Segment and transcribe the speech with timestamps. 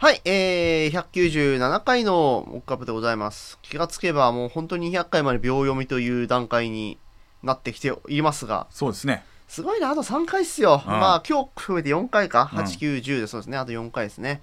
[0.00, 3.58] はい、えー、197回のモックアップでございます。
[3.62, 6.98] 気がつけばもう本当に200回まで秒読みという段階に
[7.42, 9.24] なってきていますが、そうですね。
[9.48, 10.80] すごいな、あと3回っすよ。
[10.86, 14.40] うんまあ今日含めて4回か、うん8、9、10でそうですね、あと4回ですね。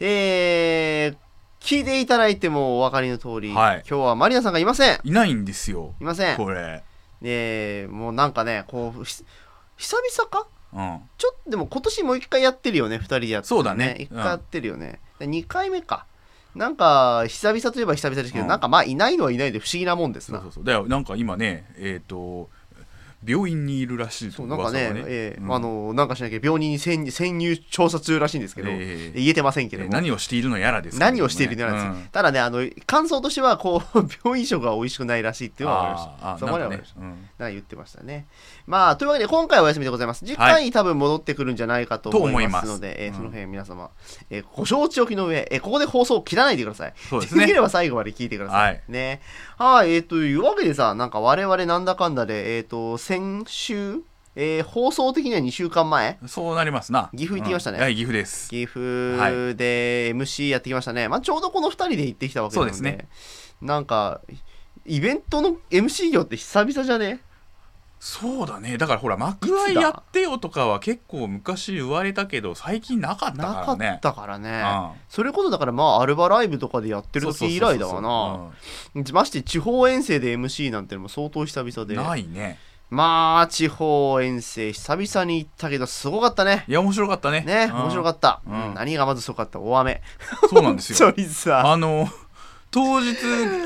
[0.00, 4.98] えー、聞いていただいてもお分かりの通り、はい今日はマリナさんがいません。
[5.04, 5.94] いないんですよ。
[6.00, 6.36] いません。
[6.36, 6.82] これ。
[7.22, 9.22] えー、もうなんかね、こう、ひ
[9.76, 11.00] 久々かうん。
[11.16, 15.00] ちょっとでも今年もう一回やってるよね、二人でやって、そうだね一回やってるよね。
[15.18, 16.06] で二回目か。
[16.54, 20.40] なんか、久々といえば久々ですけど、うんなんかまあ、いないのはいないで不思議なもんですな。
[20.40, 20.64] そうそうそう。
[20.64, 22.48] だよ、なんか今ね、えっ、と、
[23.26, 25.54] 病院にいるらしいそうなんかね噂が、えーうん。
[25.54, 31.00] あのなんかしなきゃ病人に潜潜入調査中らしいんですけど、えー言えてませんけども、何をしているのやらですね。
[31.00, 32.08] 何をしているのやらです、うん。
[32.12, 38.26] ただねあの感想としてはこう 病院食が美味しくないらしいっていうのは分かりましたそこまでは分かりました、なんか言ってましたね。
[38.66, 40.24] まあというわけで今回はお休みでございます。
[40.24, 43.90] 次回、多分戻ってくるんじゃないかと思いますのでと思いえーその辺皆様、
[44.30, 46.94] えーご承知おきの上、えーここで放送を切らないでください。
[47.10, 47.40] そうですね。
[47.42, 48.82] できれば最後まで聞いてください、はい。
[48.88, 49.20] ね。
[49.56, 49.94] はい。
[49.94, 54.02] えー、というわけでさなんか我々なんだかんだでえっ、と先週？
[54.36, 56.18] えー放送的には2週間前？
[56.26, 57.08] そうなりますな。
[57.16, 57.78] 岐阜行ってきましたね。
[57.78, 57.82] うん。
[57.84, 58.50] はい、岐阜です。
[58.50, 62.74] 岐阜で MC やってきましたね、まあ、ちょうどこの2人で行ってきたわけなので。
[62.74, 63.08] そうですね。
[63.62, 64.20] なんか
[64.84, 67.20] イベントの MC 業って久々じゃね？
[67.98, 68.76] そうだね。
[68.76, 73.94] だからほら、幕愛やってよとかは結構昔言われたけど、最近なかったなかからね。
[73.96, 74.00] っ。
[74.00, 74.50] たからね。
[74.50, 75.00] うん。
[75.08, 79.02] それこそだからまあアルバライブとかでやってる時以来だわな。
[79.14, 81.96] まして地方遠征で MC なんてのも相当久々うんで。
[81.96, 82.58] ないね。
[82.90, 87.42] まあ地方遠征久々に行ったけどすごかったねいや、面白かったね。
[87.42, 89.60] ね面白かっった、うんうん何がまずすごかった？
[89.60, 90.00] 大雨
[90.42, 90.48] た。
[90.48, 91.08] そうなんですよ。
[91.08, 92.08] 本当にさあの、
[92.78, 93.16] 当日、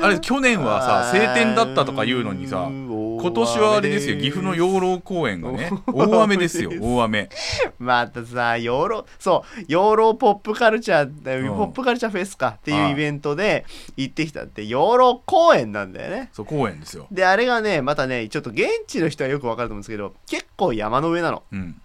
[0.01, 7.29] あれ、去年はさ、晴天だったとか言うのにさ、今年はあれですよ、岐阜の養老公園がね、大雨ですよ、大雨。
[7.77, 13.65] またさ養老そう養老ポップカルチャー、うんポップカルチャーフェスかっていうはいイベントで
[13.97, 17.07] 行ってきたって養老公園なんだよねそう、公園ですよ。
[17.11, 21.75] であれがねまたねちょっと現地の人はよくわかると思うんですけど結構山の上なのうん。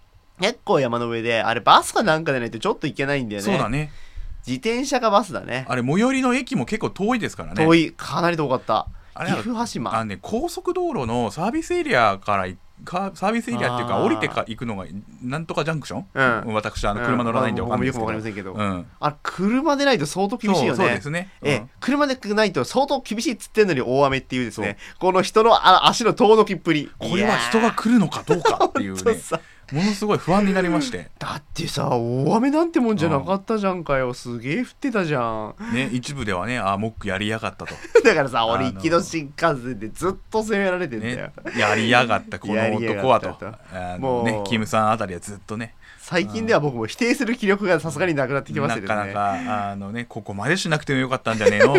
[0.41, 3.91] 結構山の上であれバスかなんかでないとちょっと行けないんだよねそうだね。
[4.49, 5.65] 自転車かバスだね。
[5.69, 7.63] あれ、最寄りの駅も結構遠いですからね。
[7.63, 7.91] 遠い。
[7.95, 8.87] かなり遠かった。
[9.13, 9.93] あれ岐阜羽島。
[9.93, 14.85] あのね、高速道路のサービスエリアからいかサービスエリアっていうか降りてか行くのが
[15.21, 16.05] なんとかジャンクション、
[16.47, 16.53] うん。
[16.53, 20.77] 私あの車乗らないんで分かんないですけど、僕もよくわかりませんけど、うん、あ車でないと相当厳しいよね。
[20.77, 21.69] そうそうですね、ええうん。
[21.79, 26.89] 車でないと相当厳しいっつってんのに大雨っていうですねこの人のあ足の遠のきっぷり。
[26.97, 29.01] これは人が来るのかどうかっていうね
[29.71, 34.13] ものすごい不安になりまして、 だってさ大雨なんてもんじゃなかったじゃんかよ。
[34.13, 35.55] すげえ降ってたじゃん。
[35.73, 43.29] ね、一部ではねあモックやりやがったと、 だからさ俺行きの新幹線でずっと責められてんだよ、ね、やりやがったこの男はと。
[43.99, 48.99] もうのねキムさんあたりはずっとね最近では僕も否定する気力がさすがになくなってきましたけどね。
[48.99, 51.73] なかなかあのねここまでしなくてもよかったんじゃねえの？
[51.75, 51.77] う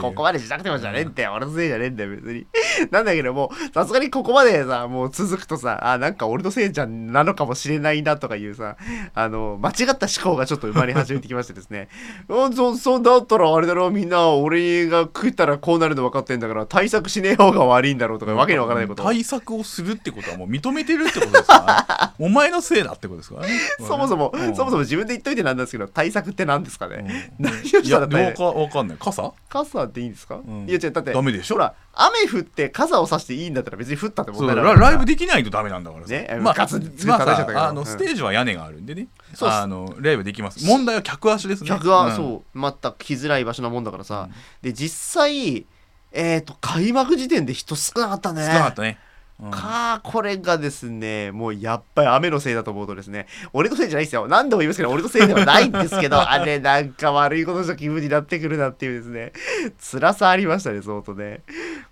[0.00, 2.46] ここまでしなくてもじゃねえんだよ、俺のせいじゃねえんだよ別に。
[2.90, 8.76] なんだけどもさすがにここまでさもう続くとさあなんか俺のせいじゃなのかもしれないなとかいうさ
[9.14, 11.88] あの間違った思考がちょっと生まれ始めてきましてですね。
[12.28, 21.86] うんそそうだったらあれだろみんな俺が食ったらこうなるの分かってんだから対策しねえ方が悪いんだろうとかわけのわからないこと対策をするってことはもう認めてるってことですか？
[21.88, 23.52] らお前のせいだってことですからね
[23.86, 24.54] そもそも、うん。
[24.54, 27.44] そもそも自分で言っといてなんですけど対策って何ですかね、うん。
[27.44, 28.96] 何をしたらいや大丈夫わかわかんない。
[28.98, 29.32] 傘？
[29.48, 30.66] 傘っていいんですか、ん。
[30.68, 31.54] いや違うだってダメでしょ。
[31.56, 36.12] ほら雨降って傘を差していいんだったら別に降ったって問題ないラライブできないとダメなんだからさ。
[36.12, 37.86] ねまあ、ガツンまたあのうん。
[37.86, 40.64] ステージは屋根があるんでね、そうあのライブできます。
[40.64, 41.68] 問題は客足ですね。
[41.68, 42.16] 客は、ん。
[42.16, 44.32] そうまた来づらい場所なもんだからさ、うん。
[44.62, 45.66] で実際
[46.12, 48.42] えっ、と開幕時点で人少なかったね。
[48.42, 48.98] 少なかったね、
[49.42, 49.50] うん。
[49.50, 54.28] かあこれがですねもうやっぱり雨のせいだと思うとですね俺のせいじゃないですよ。
[54.28, 59.32] 何度も言いますけど俺のせいではないんですけど あれなんか悪いことした気分になってくるなっていうですね
[59.78, 61.42] 辛さありましたね相当ね。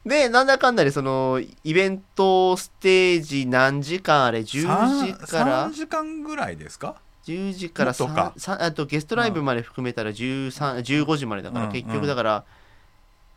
[0.07, 6.97] でなんだかんだでそのイベントステージ何時間あれ？10時から？3時間ぐらいですか
[7.27, 8.33] ？10時からもっとか。
[8.37, 12.45] ささあとゲストライブまで含めたら13 15時までだから、うん結局だから、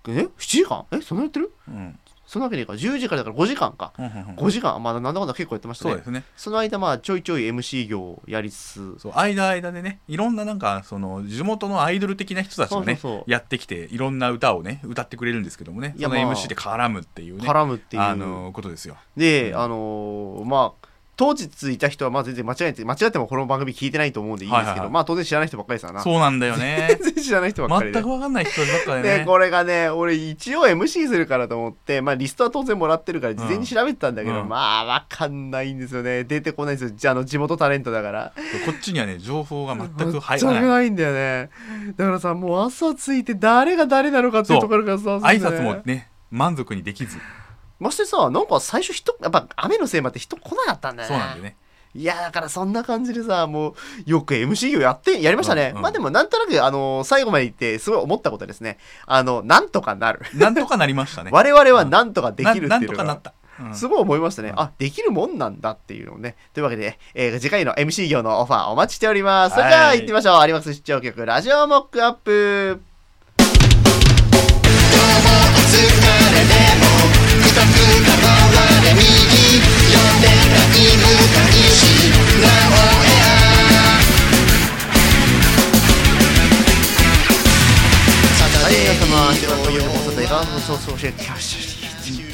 [0.07, 0.85] え？7時間？
[0.91, 1.01] え？
[1.01, 1.51] そんなやってる？
[1.67, 1.99] うん
[2.33, 3.93] そんなわけねえか10時からだから5時間か。
[3.95, 4.35] うんうんうん。
[4.37, 5.91] 5時間まだなんだかんだ結構やってましたね。
[5.91, 6.23] そうですね。
[6.35, 8.95] その間まあちょいちょい MC 業をやりつつ。
[8.97, 15.93] そう間間でねいろんななんかその地元のアイドル的な人たちがねやってきていろんな歌をね歌ってくれるんですけどもね。
[15.95, 18.97] その MC で絡むっていうね絡むっていう、あのことですよ。
[19.15, 19.59] で、うん。
[19.59, 20.82] あのーまあ
[21.15, 24.91] 当日いた人はまあ全然間違えて間違ってもこの番組聞いてないと思うんでいいんですけど、はいはいはい。
[24.91, 26.03] まあ当然知らない人ばっかりですからな。
[26.03, 26.97] そうなんだよね。
[27.01, 34.49] 全然知らない人ばっかりで全く分かんない人ばっかりでねこれがね俺一応 MC するからと思って、まあ、リストは当然もらってるから事前に調べてたんだけど、うん。
[34.49, 36.23] まあわかんないんですよね。
[36.23, 36.95] 出てこないんですよ。
[36.97, 38.33] じゃああの地元タレントだから。
[38.65, 40.63] こっちにはね情報が全く入全らない。
[40.63, 41.49] くないんだよね。
[41.95, 47.17] だからさもう朝着いて誰が誰なのかっていうところからさ挨拶もね満足にできず
[47.83, 51.15] ましてさなんか最初人やっぱ雨のせいもあって人来なかったんだよね。
[51.15, 51.57] そうなんだよね。
[51.95, 53.73] いやだからそんな感じでさもう
[54.05, 55.81] よく MC 業やってやりましたね、うんうん。
[55.83, 58.79] まあでもなんとなくあの最後まで言ってすごい思ったことはですね。
[59.05, 60.21] あのなんとかなる。
[60.33, 61.29] なんとかなりましたね。
[61.33, 63.75] 我々はなんとかできるっていうななんのがとかなった、うん。
[63.75, 64.49] すごい思いましたね。
[64.49, 64.59] うん。
[64.59, 66.35] あ、できるもんなんだっていうのをね。
[66.53, 69.55] というわけで、えー次回の MC 業のオファーお待ちしております。
[69.55, 70.47] それじゃあはい行ってみましょう。
[70.47, 72.81] 有馬出張曲ラジオモックアップ。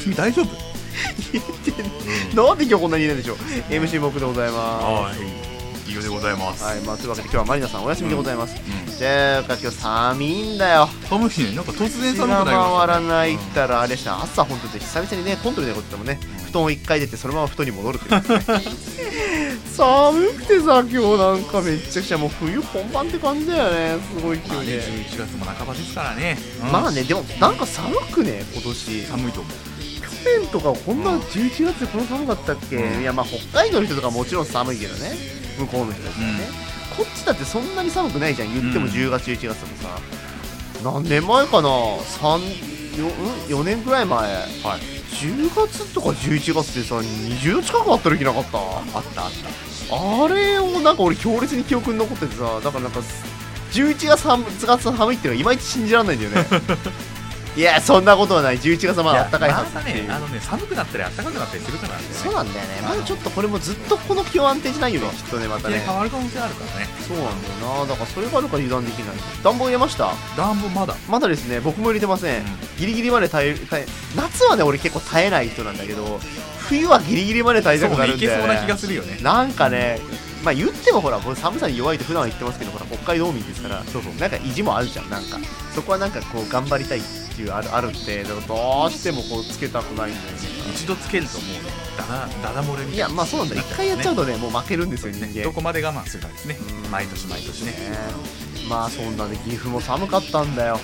[0.02, 0.46] 君大丈夫
[2.34, 3.36] なんで今日こんなにいるんでしょう。
[3.68, 5.18] MC 僕でございまはい。
[5.18, 5.92] い。
[5.92, 6.80] いようでございます、すはい。
[6.80, 8.92] まあというわけで今日はマリナさんお休みでございます、うん。
[8.96, 10.88] じゃあ今日寒いんだよ。
[11.08, 11.56] 寒いね。
[11.56, 14.22] なんか突然寒くなりました、ね、回らないったらあれでした。
[14.22, 16.18] 朝本当に久々にねコントでことでもね
[16.50, 18.20] 布団を一回出てそのまま布団に戻るっていう。
[18.20, 18.80] ね
[19.70, 24.02] 寒くてさ今日なんかめっちゃくちゃもう冬本番って感じだよね。
[24.14, 26.72] すごいまあね勢いで、11月も半ばですからね、うん。
[26.72, 29.02] まあねでもなんか寒くね今年。
[29.04, 29.52] 寒いと思う。
[30.24, 33.00] 去年とかこんな11月でこの寒かったっけ、うん。
[33.00, 35.16] いやまあ北海道の人とかもちろん寒いけどね。
[35.58, 36.48] 向こうの人たちはね、
[36.96, 38.92] こっちだってそんなに寒くないじゃん言ってもうん。
[38.92, 40.00] 10月11月とかさ、
[40.84, 44.18] 何年前かな？3 4, 4年くらい前。
[44.20, 44.36] は
[44.76, 48.58] い10月とか11月ってさ20度近くあった時なかった？
[48.58, 49.30] あったあっ
[49.88, 50.24] た。
[50.24, 53.00] あれをなんか俺強烈に記憶に残っててさだからなんか
[53.72, 56.46] 11月寒月寒いっていうのはいまいち信じられないんだよね
[57.56, 58.58] いやそんなことはない。
[58.58, 60.06] 11月はまだ暖かいはずまだっていう。
[60.06, 62.02] ねあのね寒くなったり暖かくなったりするからね。
[62.12, 62.80] そうなんだよね。
[62.82, 65.78] まだちょっとこれもずっとこの気温安定じゃないよねきっとねまたね。
[65.80, 66.88] 変わる可能性あるからね。
[67.06, 67.86] そうなんだよな。
[67.86, 69.16] だからそれがあるから油断できない。
[69.42, 70.12] 暖房入れました？
[70.36, 70.94] 暖房まだ。
[71.08, 71.60] まだですね。
[71.60, 72.44] 僕も入れてません、うん。
[72.78, 73.86] ギリギリまで耐え耐え
[74.16, 76.20] 夏はね俺結構耐えない人なんだけど
[76.58, 78.54] 冬はギリギリまで耐えたくなるんだよ、ね、そうね。
[78.54, 79.18] いけそうな気がするよね。
[79.22, 79.98] なんかね
[80.44, 84.14] まあ言ってもほら僕寒さに弱いと普段は言ってますけどほら北海道民ですからそうそう。
[84.14, 85.38] なんか意地もあるじゃんなんか。
[85.74, 87.00] そこはなんかこう頑張りたい
[87.40, 88.36] っていうあるあるってど
[88.86, 90.38] うしてもこうつけたくないんだよね。
[90.74, 92.94] 一度つけるともうねダダダダ漏れみたいな。
[92.94, 93.56] いやまあそうなんだ。
[93.56, 95.44] 一回やっちゃうとねもう負けるんですよ人間。
[95.44, 96.58] どこまで我慢するかですね。
[96.84, 96.90] うん。
[96.90, 97.72] 毎年毎年ね。
[97.72, 97.76] ね。
[98.68, 100.78] まあそんなね岐阜も寒かったんだよ。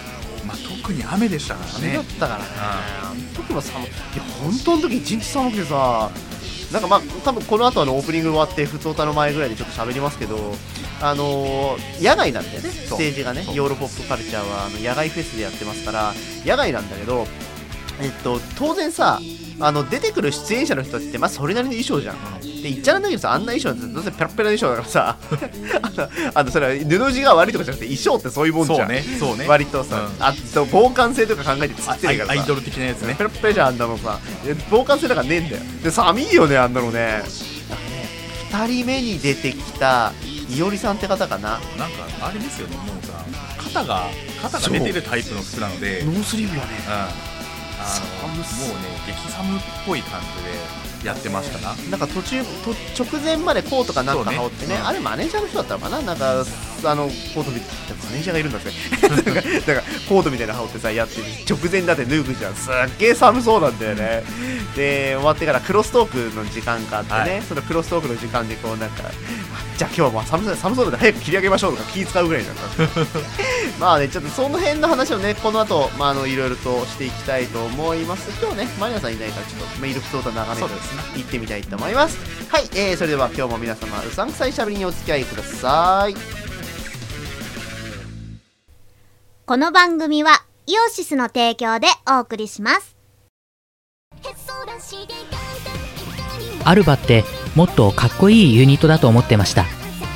[0.46, 2.44] まあ特に雨でしたから雨だっねたからね。
[2.56, 3.88] あの時も寒い。
[3.88, 6.10] いや本当の時一日寒くてさ
[6.76, 10.36] なんかまあ多分この後あのオープニング終わって普通歌の前ぐらいでちょっと喋りますけど
[11.00, 12.68] あのー野外なんだよね。
[12.68, 13.46] ステージがね。
[13.54, 14.66] ヨーロポップカルチャーは。
[14.66, 16.12] あの野外フェスでやってますから
[16.44, 17.26] 野外なんだけど
[18.00, 19.20] えっと当然さ
[19.58, 22.16] あの出てくる出演者の人たちってまあそれなりの衣装じゃん。
[22.40, 25.16] で言っちゃなんだけどさあんな衣装なんてどうせペラペラの衣装だからさ
[25.82, 29.46] あのあのそれは布地が悪いとかじゃなくて衣装ってそういうもんじゃそうんねそうね。
[29.46, 30.24] 割とさ、うん。
[30.24, 32.40] あと防寒性とか考えて作あってるからさ。
[32.40, 33.14] アイドル的なやつね。
[33.14, 34.18] ペラペラじゃんあんなのさ。
[34.44, 35.62] で防寒性なんかねえんだよ。
[35.82, 37.00] で寒いよねあんなのね。
[37.00, 37.28] なんかね
[38.50, 40.12] 2人目に出てきた
[40.50, 41.60] いおりさんって方かな。
[41.78, 43.12] なんかあれですよねもうさ
[43.58, 44.08] 肩が
[44.42, 46.00] 肩が出てるタイプの服なので。
[46.00, 46.10] う。
[46.10, 46.68] んノースリーブよね。
[47.32, 47.35] う
[47.86, 50.85] もうね激寒っぽい感じで。
[51.04, 51.74] やってましたな。
[51.90, 52.70] なんか途中と
[53.04, 54.86] 直前までコートかなんか羽織ってねうん。
[54.86, 56.02] あれマネージャーの人だったのかな？
[56.02, 56.44] なんか
[56.84, 58.70] あのコートみたいなマネージャーがいるんだって
[59.08, 59.42] なんかなんか
[60.08, 62.54] コートみたいなの羽織ってさやって直前だって脱ぐじゃん。
[62.54, 64.24] すっげえ寒そうなんだよね。
[64.74, 67.42] で終わってからクロストークの時間があってね、はい。
[67.48, 69.04] そのクロストークの時間でこうなんか
[69.76, 72.62] じゃあ今日はまあ寒そう寒そうなんで早く切り上げましょうとか気使うぐらいなんだ
[73.78, 78.30] まあねちょっとその辺の話をねこの後、まああのいろいろとしていきたいと思います。
[78.40, 80.78] 今日ねマリナさんいないからちょっとメール普通と長めですね
[81.16, 82.18] 行ってみたいと思います。
[82.50, 86.14] はい、えー、それでは今日も皆様うさんくさいしゃべりにお付き合いください。
[89.46, 92.96] この番組はイオシスの提供でお送りします。
[96.64, 97.22] アルバって
[97.54, 99.66] もっとかっこいいユニットだと思ってました。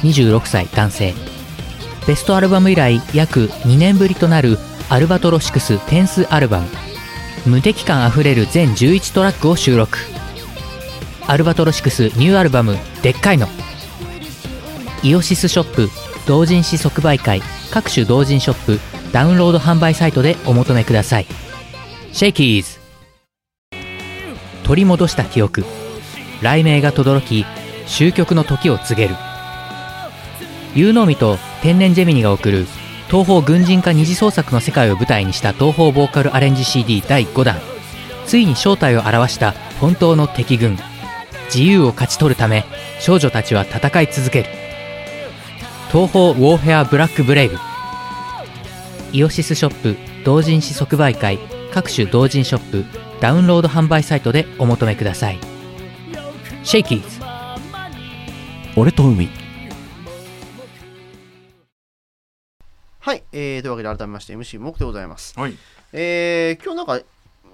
[0.02, 1.14] 26歳男性。
[2.06, 4.58] ベストアルバム以来約2年ぶりとなる
[4.88, 6.68] アルバトロシクステンスアルバム。
[7.46, 9.98] 無敵感あふれる全11トラックを収録
[11.30, 13.46] アルバトロシクスニューアルバム「でっかいの」
[15.04, 15.88] イオシスショップ
[16.26, 18.80] 同人誌即売会各種同人ショップ
[19.12, 21.26] ダウンロード販売サイトでお求めください。
[22.12, 22.80] シェイキーズ
[24.64, 25.64] 取り戻した記憶
[26.40, 27.46] 雷鳴が轟き
[27.87, 29.14] 終局の時を告げる。
[30.75, 32.66] 有能美と天然ジェミニが送る
[33.06, 37.60] 東方軍人化二次創作の世界を舞台にした東方ボーカルアレンジ CD 第5弾。
[38.26, 40.76] ついに正体を表した本当の敵軍。
[41.52, 42.64] 自由を勝ち取るため
[43.00, 44.49] 少女たちは戦い続ける。
[45.90, 47.59] 東方ウォーフェアブラックブレイブ。
[49.12, 51.40] イオシスショップ同人誌即売会
[51.73, 52.85] 各種同人ショップ
[53.21, 55.40] ダウンロード販売サイトでお求めください。
[56.62, 57.21] シェイキーズ。
[58.76, 59.28] 俺と海。
[63.00, 65.38] はい、えー、というわけで改めまして MC モクでございます。
[65.38, 65.57] はい。
[65.92, 67.04] えー、今日なんか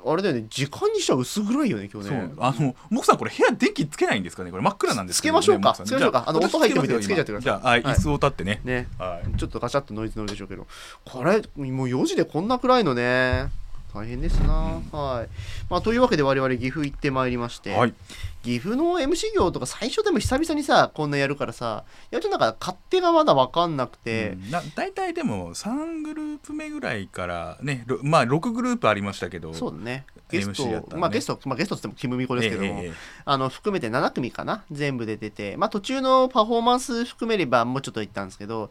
[0.07, 2.33] あれだよね時間にしては薄暗いよね今日ね。
[2.39, 4.63] あのモクさんこれ部屋電気つけないんですかねこれ。
[4.63, 5.85] 真っ暗なんですけど、ね、つけましょうか。
[5.85, 6.25] つけましょうか。
[6.27, 7.43] あの音入ってみてつけちゃってください。
[7.43, 7.95] じゃあ、はいはい。
[7.95, 8.61] 椅子を立ってね。
[8.65, 8.89] ね。
[8.99, 9.39] はい。
[9.39, 10.67] ちょっとガチャッとノイズ乗るでしょうけど。
[11.05, 13.51] これもう4時でこんな暗いのね
[13.97, 15.29] 大変ですな、はい、
[15.71, 17.95] まあ、というわけで我々岐阜行ってまいりまして、はい。
[18.43, 24.51] 岐阜の MC 業とか最初でも久々にさこんなやるからさやるとなんか勝手がまだ分かんなくて、うん。
[24.51, 30.83] な大体でも3グループ目ぐらいからねろまあ6グループありましたけどそうだねゲスト、ね。
[30.95, 32.93] まあゲスト、まあ、ゲストっつってもキムミコですけども、え
[33.25, 38.71] あの含めて7組かな全部で出て、まあ、途中のパフォーマンス含めればもうちょっといったんですけど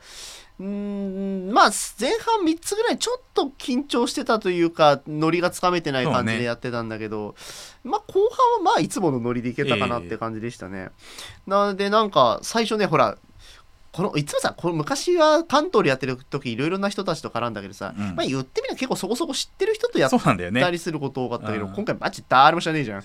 [0.59, 7.35] うーんまあ前半3つぐらいちょっと緊張してたというかノリがつかめてない感じでやってたんだけど、
[7.83, 10.89] まあ後半はまあいつものノリでいけたかなって感じでしたね、
[11.45, 13.17] なのでなんか最初ねほら
[13.91, 18.15] このいつもさこの昔は関東でやってる時いろいろな人たちと絡んだけどさ、うん。
[18.15, 23.01] まあ言ってみれば結構そこそこ知ってる人とやったりすること多かったけど、うん今回マジ誰も知らねえじゃん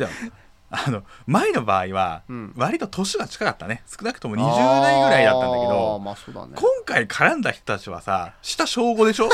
[0.71, 2.53] ああの前の場合はうん。
[2.57, 3.83] 割と年が近かったね。
[3.87, 4.41] 少なくとも20
[4.83, 6.53] 代ぐらいだったんだけどまあそうだね。
[6.57, 9.29] 今回絡んだ人たちはさ下小5でしょ、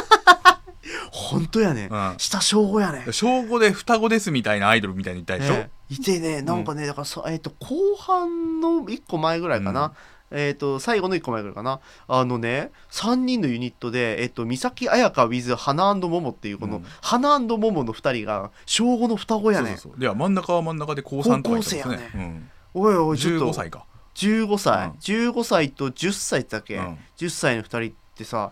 [1.12, 2.14] 本当やね、うん。
[2.18, 3.04] 下小5やね。
[3.10, 9.92] 小5で双子ですみたいなアイドルみたいに言ったでしょ、ねいてねなんかね、だからそ、えっと後半の1個前ぐらいかな、
[10.30, 11.80] えっと最後の1個前ぐらいかな。
[12.08, 16.84] あのね3人のユニットで、えっと三崎彩香 with 花桃っていうこの、うん。
[17.00, 19.70] 花桃の2人が小5の双子やね。
[19.70, 20.00] そうそうそう。
[20.00, 22.10] では真ん中は真ん中で高3とか言ってます高校ね。
[22.12, 22.34] 生や
[22.74, 23.50] おいおいちょっと。
[23.50, 23.86] 15歳か。
[24.14, 24.92] 15歳、うん。
[24.92, 26.98] 15歳と10歳だっけ、うん。
[27.18, 28.50] 10歳の2人ってさ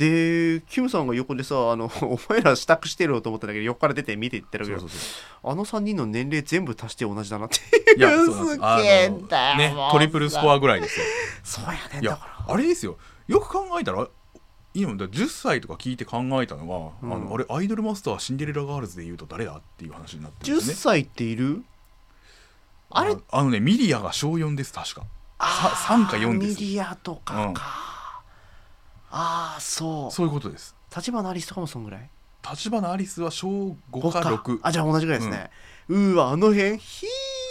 [0.00, 4.78] でキムさんが横でさあの お前ら支度してるよと思ったんだけど横から出て見ていってるけど
[5.44, 7.56] あの3人の年齢全部足して同じだなって。
[7.58, 7.60] い
[8.02, 8.54] うす。
[8.54, 8.64] すげ
[9.04, 11.04] えんだよねトリプルスコアぐらいですよ。
[11.44, 12.54] そうやねんいやだから。
[12.54, 12.96] あれですよ。
[13.28, 14.08] よく考えたら
[14.72, 16.66] 今だ10歳とか聞いて考えたの
[17.02, 20.74] が、うんあのあれアイドルマスターシンデレラガールズで言うと誰だっていう話になってるん10ですね。
[20.76, 21.62] 歳っている？
[22.90, 23.16] あれ？
[23.30, 25.02] あのねミリアが小4です確か。
[25.38, 26.60] さ3か4です。
[26.60, 27.54] ミリアとかか、うん
[29.10, 30.10] ああそう。
[30.10, 30.74] そういうことです。
[30.94, 32.10] 立花アリスとかもそんぐらい？
[32.48, 34.20] 立花アリスは小5 5か。
[34.20, 35.50] 6あじゃあ同じぐらいですね、
[35.88, 36.78] うーわあの辺？
[36.78, 37.06] ひ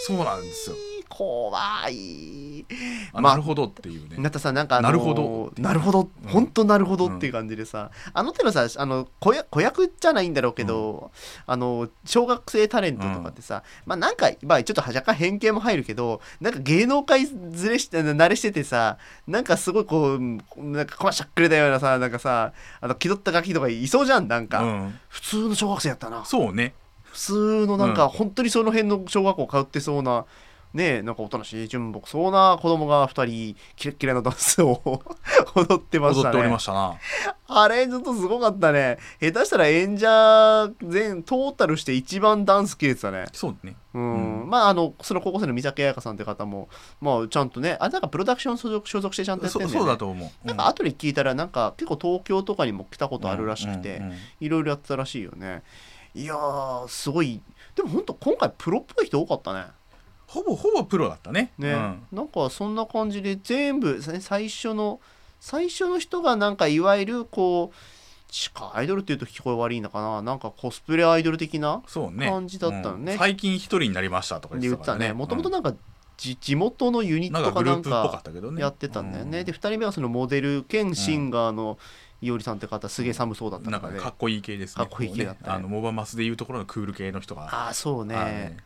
[0.07, 0.75] そうなんですよ。
[0.75, 0.88] ー
[1.19, 1.51] 怖
[1.89, 2.65] い。
[3.11, 4.15] あまあなるほどっていうね。
[4.19, 6.01] なったさなんか、あのーなるほどなるほど。
[6.01, 11.11] うん本当なるほどっていう感じでさ、あの手のさあの子役じゃないんだろうけど、
[11.45, 18.97] あの小学生タレントとかってさ、まあなんか、まあ、ちょっと若干偏見も入るけどなんか芸能界ずれして慣れしててさ
[19.27, 20.19] なんかすごいこう
[20.63, 26.23] なんかこしゃっくれたようなさなんかさあの気取ったガキとかいそうじゃんなんか、うん、普通の小学生やったな。
[26.23, 26.73] そうね。
[27.03, 28.09] 普通のなんか、うん。
[28.09, 30.25] 本当にその辺の小学校通ってそうな
[30.73, 35.01] ねえなんかおとなしい純朴そうな子供が2人キレッキレのダンスを
[35.55, 36.95] 踊ってました踊っておりまねしたな。
[37.51, 38.99] あれちょっとすごかったね。
[39.19, 43.25] 下手したら演者全トータルして一番ダンス切れてたね。
[43.33, 43.75] そうね。
[43.95, 44.49] うん、うん。
[44.49, 46.69] まああのその高校生の三崎彩香さんって方も
[47.01, 49.73] まあちゃんとねあなんかプロダクション所属所属してちゃんとやってんだよね。
[49.73, 50.47] そそうだと思う。
[50.47, 54.17] なんか後で聞いたらなんか結構東京とかにも来たことあるらしくて、うんうんうん。
[54.39, 55.63] いろいろやってたらしいよね。
[56.13, 57.41] いやーすごい。
[57.75, 59.65] でも本当今回プロっぽい人多かったね
[60.29, 61.51] ほぼほぼプロだったね。
[61.57, 62.07] ね、うん。
[62.11, 64.99] なんかそんな感じで全部さ最初の
[65.39, 70.21] 最初の人がなんかいわゆるこう地下アイドルっていうと聞こえ悪いのかな。
[70.21, 73.13] なんかコスプレアイドル的な感じだったのね。
[73.13, 73.17] うん。
[73.17, 75.07] 最近一人になりましたとかで言ってたね。
[75.07, 75.13] ね。
[75.13, 75.73] もともとうんなんか
[76.17, 78.21] じ地元のユニットかなんか
[78.57, 79.45] やってたんだよね、うん。
[79.45, 81.79] で2人目はそのモデル兼シンガーの
[82.21, 84.83] いおりさんって方すげえ寒そうだったなんので、かねかっこいい系ですね。
[84.83, 85.53] かっこいい系だったね。
[85.53, 87.43] あのモバマスでいうところのクール系の人が。
[87.45, 88.57] ああそうね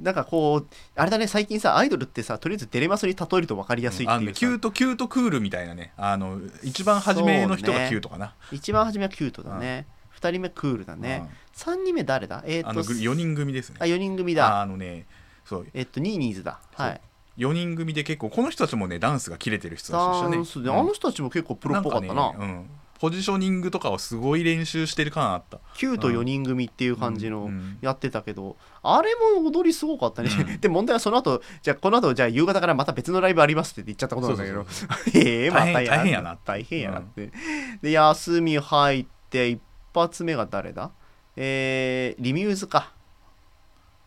[0.00, 0.66] なんかこう
[0.96, 4.38] あれだね最近さアイドルってさとりあえずデレマスに例えると分かりやすいってあのねいうさ。
[4.38, 9.86] キュートキュートクールみたいなねあの一番初めの人がキュートかな、一番初めはキュートだね、
[10.20, 12.42] 2人目クールだね、3人目誰だ？
[12.46, 13.76] えーっとあの4人組ですね。
[13.80, 14.60] あ4人組だ。
[14.60, 15.06] あのね
[15.44, 15.66] そう。
[15.74, 16.60] えっとニーニーズだ。
[16.74, 17.00] はい。
[17.38, 20.36] 4人組で結構この人たちもねダンスが切れてる人たちでしたね。
[20.36, 22.32] ダンスで、うんあの人たちも結構プロっぽかったな。
[22.32, 25.58] ねうんポジショニングとかをすごい練習してる感あった。
[25.76, 27.78] 9と4人組っていう感じのうんうん。
[27.80, 30.60] やってたけど、あれも踊りすごかったね、うん。
[30.60, 34.66] で問題はその後じゃあこの後じゃあ夕方からまた別のライブありますって言っちゃったことなんだけど。
[35.14, 36.38] ええまた大変大変やな。
[36.44, 37.32] 大変やなって、
[37.80, 39.60] で休み入って一
[39.94, 40.90] 発目が誰だ？
[41.36, 42.92] えー、リミューズか。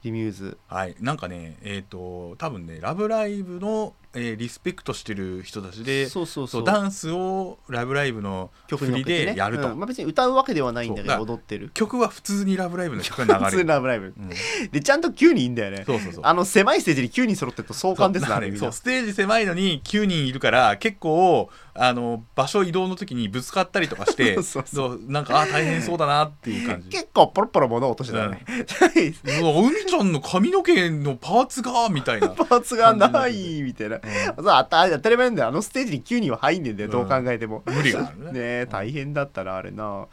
[0.03, 0.57] リミューズ。
[0.67, 0.95] はい。
[0.99, 9.79] なんかねえっ、と多分ね「ラブライブ!」の、えーリスペクトしてる人たちでそうそうそそううダンスを「ラブライブ!」の曲振りでやると、うん。
[9.79, 11.71] まあ、別に歌うわけではないんだけど踊ってる。
[11.73, 14.05] 曲は普通に「ラブライブ!」の曲が普通流れる、のラブライブ。
[14.05, 14.29] うん。
[14.71, 15.83] でちゃんと9人いんだよね。
[15.85, 16.23] そうそうそう。
[16.25, 25.01] あの狭いステージに9人揃ってると壮観ですねそうあれそうステージ狭いのに9人いるから結構あの場所移動の時にぶつかったりとかして そうそうそう。
[25.07, 26.89] なんかあ大変そうだなっていう感じ。
[26.89, 28.45] 結構ポロポロ物落としてたよね、
[29.41, 30.11] うわ海ちゃん。
[30.11, 33.99] の髪の毛のパーツがみたいな、パーツがないみたいな、
[34.37, 37.63] そうあた当たり前なんだよあのステージに9人は入んねんだよ、どう考えても。
[37.65, 38.31] 無理があるね。
[38.33, 40.07] ねえ大変だったなあれな。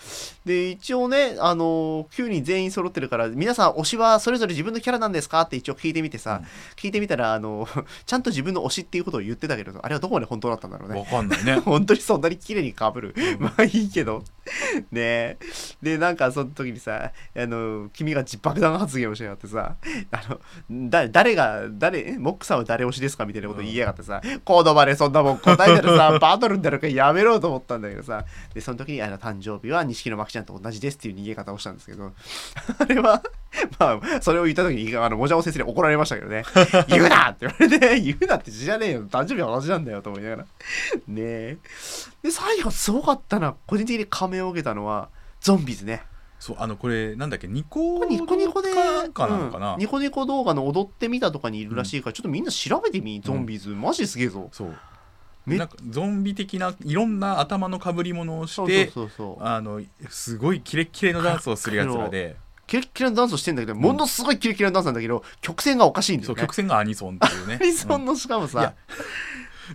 [0.45, 5.41] で一応ねあの9人全員揃ってるから皆さん推しはそれぞれ自分のキャラなんですか？
[5.43, 6.43] って一応聞いてみてさ、
[6.77, 7.69] 聞いてみたらあの
[8.07, 10.99] ちゃんと自分の推しっていうことを言ってたけどあれはどこまで本当だったんだろうね。
[11.01, 11.57] わかんないね。
[11.65, 14.23] 本当にそんなに綺麗にかぶる、まあいいけど
[14.91, 15.01] ね。
[15.01, 15.39] え
[15.83, 19.77] でなんかその時にさあの君が爆弾発言をしやがってさ
[20.11, 20.23] あ
[20.71, 23.27] のだ誰が誰えモックさんは誰推しですか？
[23.27, 28.25] みたいなこと言いやがってさ、コードまでそんなもん答えたらさ バトルになるからやめろと思ったんだけどさ。
[28.55, 32.13] でその時にあの誕生日は錦野真紀ちゃんと同じですっていう逃げ方をしたんですけど。
[32.79, 33.23] あれは
[33.79, 36.45] まあそれを言った時にあのもじゃお先生に怒られましたけどね。
[36.89, 39.07] 言うなって言われて 言うなって知らねえよ。
[39.07, 40.43] 誕生日は同じなんだよと思いながら。
[40.43, 40.47] ね
[41.19, 41.59] え。
[42.23, 45.09] で最後すごかったな個人的に仮面を受けたのは
[45.41, 46.03] ゾンビズね。
[46.39, 48.73] そうあのこれなんだっけニコニコニコで
[49.13, 49.79] かなのかな、うん。
[49.79, 54.49] ニコニコ動画の踊ってみたとかにいるらしいから、ちょっとみんな調べてみゾンビズ、マジですげえぞ。
[54.53, 54.77] そう。
[55.47, 58.93] めなんかゾンビ的ないろんな頭のかぶり物をして
[60.09, 62.37] すごいキレッキレのダンスをするやつらで
[62.71, 66.37] キレッキレのダンスをしてんだけど、ものすごいキレッキレのダンスなんだけど曲線がおかしいんだよね。
[66.37, 67.59] そう曲線がアニソンっていうね。
[67.61, 68.75] アニソンのしかもさ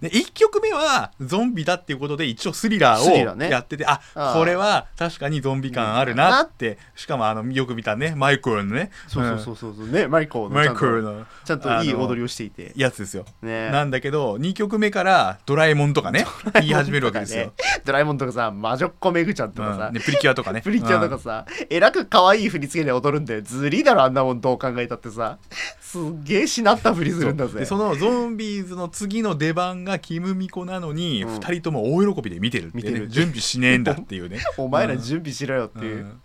[0.01, 8.91] で1曲目はゾンビだっていうことで一応スリラーをやってて、あああこれは確かにゾンビ感あるなって、しかもあのよく見たねマイクルのね。
[9.07, 10.53] そうそうそうそうねマイコうん。
[10.53, 12.73] マイクルのちゃんといい踊りをしていて。
[12.75, 13.69] やつですよ、ね。
[13.71, 16.25] なんだけど2曲目からドラえもんとかね
[16.55, 19.93] 言い始めるわけですよ、ドラえもんとかさ魔女っ子めぐちゃんとかさ、うん。
[19.93, 20.61] ね、プリキュアとかね。
[20.61, 25.37] プリキュアとかさ、えらく可愛い振り付けで踊るんでずりーだろあんなもんどう考えたってさ。
[25.79, 27.59] すっげえしなった振りするんだぜ。
[27.59, 31.35] でそのゾンビーズの次の出番がキムミコなのに、うん。
[31.37, 34.39] 2人とも大喜びで見てるって、ね、見てる準備しねえんだっていうね。
[34.57, 36.21] お前ら準備しろよっていう、うん。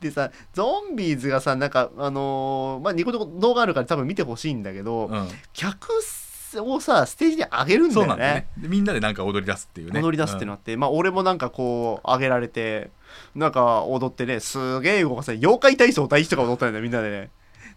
[0.00, 5.28] でさゾンビーズがさなんかあのーまあニコニコ動画あるから多分見てほしいんだけど、うん。
[5.52, 5.88] 客
[6.58, 8.16] をさステージに上げるんだよね。
[8.16, 8.46] ね。
[8.56, 10.00] でみんなでなんか踊り出すっていうね。
[10.00, 12.90] 踊り出すってなって、まあ俺もなんかこう上げられて
[13.34, 17.30] なんか踊ってねすげえ動かせ妖怪体操第一とか踊ったんだよみんなでね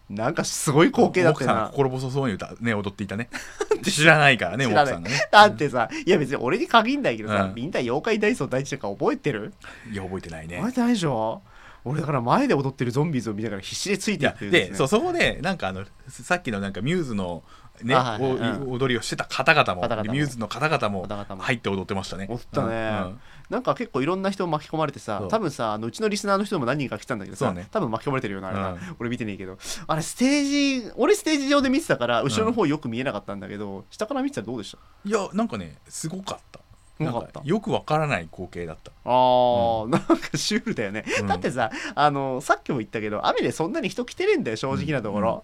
[0.10, 3.30] なんかすごい光景だった奥さんが心細そうに歌ね踊っていたね。
[3.84, 5.28] 知らないからね奥さんがね。
[5.32, 7.56] だってさいや別に俺に限んないけどさ、うん。
[7.56, 9.54] みんな妖怪体操第一とか覚えてる？
[9.92, 10.58] いや覚えてないね。
[10.58, 11.42] 覚えてないでしょ
[11.86, 17.44] 俺だから前で踊ってるゾンビーズを見ながら必死でついていってです、ね、でそうそこでなんかあのさっきのなんかミューズの
[17.82, 18.22] ね、あはい
[18.68, 21.08] 踊りをしてた方々もミューズの方々も
[21.40, 22.28] 入って踊ってましたね。
[22.30, 23.00] 踊ったね。
[23.04, 23.20] うん
[23.54, 27.68] なんか結構いろんな人巻き込まれてさ多分さあのうちのリスナーの人も何人か来たんだけどさ、ね。
[27.72, 28.80] 多分巻き込まれてるよなあれな、うん。
[29.00, 29.60] 俺見てねえけど。
[29.86, 34.80] あれステージ俺ステージ上で見てたから後ろの方よく見えなかったんだけど、下から見てたらどうでした？
[35.08, 36.60] いやなんかねすごかった。
[36.98, 37.40] すごかった？
[37.40, 38.92] なんかよくわからない光景だった。
[39.06, 41.28] あー、なんかシュールだよね、うん。
[41.28, 45.44] だってさあのさっきも言ったけど雨でそんなに人来てねえんだよ正直なところ、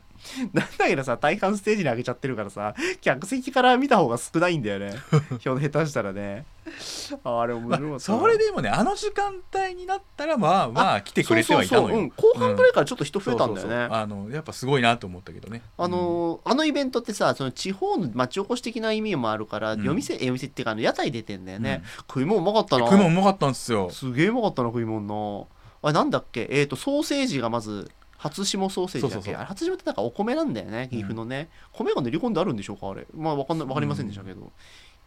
[0.54, 4.94] なんだけどさ体感ステージに上げちゃってるからさ客席から見た方が少ないんだよね。
[5.42, 6.46] 下手したらね
[7.24, 8.20] あれ面まあ、白かったな。
[8.20, 11.88] それでもねあの時間帯になったらまあまあ来てくれてはいたのよ。
[11.90, 12.04] そうそうそう。
[12.04, 15.62] うん、後半ぐらいからちょっと人増えたんだよね、そうそうそうあのやっぱすごいなと思ったけどね。
[15.78, 19.84] あのーあのイベントってさその地方の町おこし的な意味もあるから、うん。
[19.84, 21.90] 夜店夜店っていうかあの屋台出てんだよね、うん。
[22.08, 22.86] 食い物うまかったな。
[22.86, 23.90] 食い物うまかったんですよ。
[23.90, 25.48] すげえうまかったな食い物な。
[25.82, 26.48] あれなんだっけ？
[26.52, 29.14] えっ、とソーセージがまず初霜ソーセージだっけ？
[29.14, 29.36] そうそうそう。
[29.36, 33.08] あれ初霜ってなんかお米なんだよね岐阜のね、米が練り込んであるんでしょうかあれ。
[33.16, 34.52] まあわかんないわかりませんでしたけど、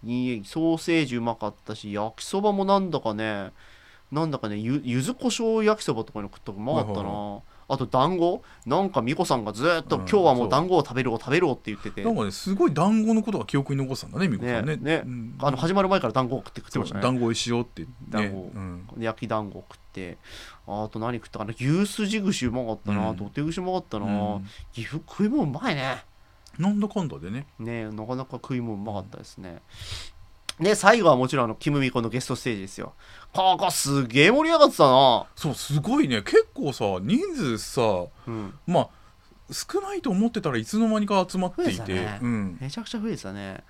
[0.03, 3.53] ソーセージうまかったし焼きそばもなんだかね
[4.11, 8.43] なんだかねゆゆずこしょう焼きそばとかの食ったらうまかったな、はいはいあと団子。
[8.67, 12.05] なんか美子さんがずーっと、うん今日はもう団子を食べるを食べるをって言ってて。
[12.05, 15.03] なんかねすごい団子のことが記憶に残ってたんだねみこさんねねね。
[15.07, 15.35] うん。
[15.41, 17.03] あの始まる前から団子を食って食ってましたね。
[17.03, 17.89] 団子おいしいよってね。
[18.11, 18.89] 団子うん。
[18.99, 20.19] 焼き団子食って。
[20.67, 21.55] あと何食ったかな。
[21.59, 23.17] 牛すじ串うまかったな、うん。
[23.17, 24.09] 土手串うまかったな、う
[24.41, 24.49] ん。
[24.75, 26.05] 岐阜食い物うまいね
[26.59, 27.47] なんだかんだでね。
[27.59, 29.63] ねなかなか食い物うまかったですね。
[30.61, 32.95] で最後はもちろんあのキムミコのゲストステージですよ。
[33.33, 35.27] ここすげえ盛り上がってたな。
[35.35, 36.23] そうすごいね。
[36.23, 38.55] 結構さ人数さうん。
[38.67, 38.89] まあ
[39.51, 43.63] 少ないと思ってたらいつの間にか集まっていて、うん、めちゃくちゃ増えてたね。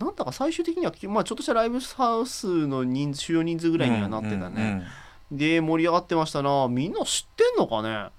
[0.00, 4.84] なんだか最終的には、まあ、ちょっとしたライブハウスの人数主要人数ぐらいにはなってたね、
[5.30, 6.68] で盛り上がってましたな。
[6.68, 8.10] みんな知ってんのかね？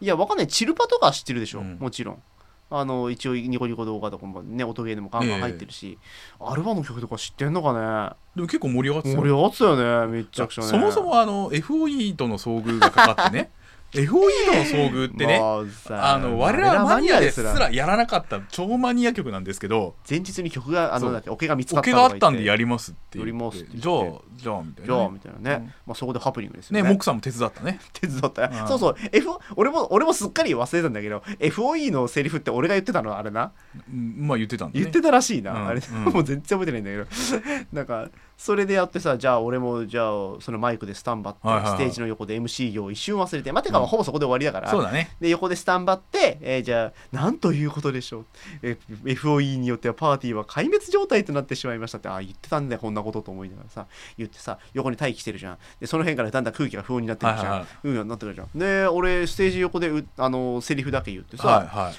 [0.00, 0.48] いやわかんない。
[0.48, 1.78] チルパとかは知ってるでしょ、うん。
[1.78, 2.22] もちろん
[2.68, 5.98] あの一応ニコニコ動画とかもね音ゲーでもガンガン入ってるし、
[6.40, 9.22] アルバの曲とか知ってんのかでも結構盛り上がってたよね。
[9.22, 10.68] 盛り上がってたよねめっちゃくちゃね。
[10.68, 13.50] そもそもあの FOE との遭遇がかかってね
[13.92, 23.58] FOE との遭遇ってね、まあの我らマニアですららやらなかった超マニア曲なんですけど前日に曲があのだっけオケが見つかオケったとか言ってがあったんでやりますって言って。
[23.74, 24.86] じゃあじゃあみたいなね。
[24.86, 26.82] じゃあみたいなね、まあ、そこでハプニングですよね。
[26.82, 27.80] ねモクさんも手伝ったね。
[27.92, 28.66] 手伝った。
[28.66, 28.96] そうそう。
[29.12, 33.52] F 俺も俺もすっかり忘れたんだけど FOE のセリフって俺が言ってたのあれな。
[33.90, 34.26] うん。
[34.26, 34.80] まあ言ってたんだね。
[34.80, 35.66] 言ってたらしいな、うん。
[35.68, 36.04] あれ、うん。
[36.12, 37.66] もう全然覚えてないんだけど。
[37.72, 41.74] なんかそれでやってさじゃあ俺もじゃあそのマイクでスタンバって、はいはいはい。
[41.74, 43.86] ステージの横で MC 業を一瞬忘れてまあてかうん。
[43.86, 45.10] ほぼそこで終わりだから、そうだね。
[45.20, 48.26] で横でスタンバって、えーじゃあなんということでしょう、
[48.62, 53.86] え FOE によってはパーティーは壊滅状態となってしまいましたってああ言ってたんだよこんなことと思いながらさ。
[54.18, 55.58] 言ってさ横に待機してるじゃん。
[55.80, 58.58] でその辺からだんだん空気が不穏になってくるじゃん、はいはいうんなってくるじゃん。
[58.58, 61.94] で俺ステージ横でうあのセリフだけ言ってさ、はいはい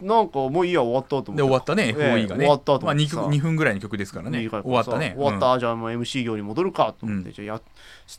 [0.00, 1.88] なんかもういいや終わったと思ってで終わったね。
[1.88, 2.44] ええ FOE がね。
[2.44, 4.48] 終わったとまあ 2, さ曲2分ぐらいの曲ですからね。
[4.48, 5.14] 終わったね。
[5.16, 7.34] 終わった、じゃあもう MC 業に戻るかと思って、うん。
[7.34, 7.60] じゃあや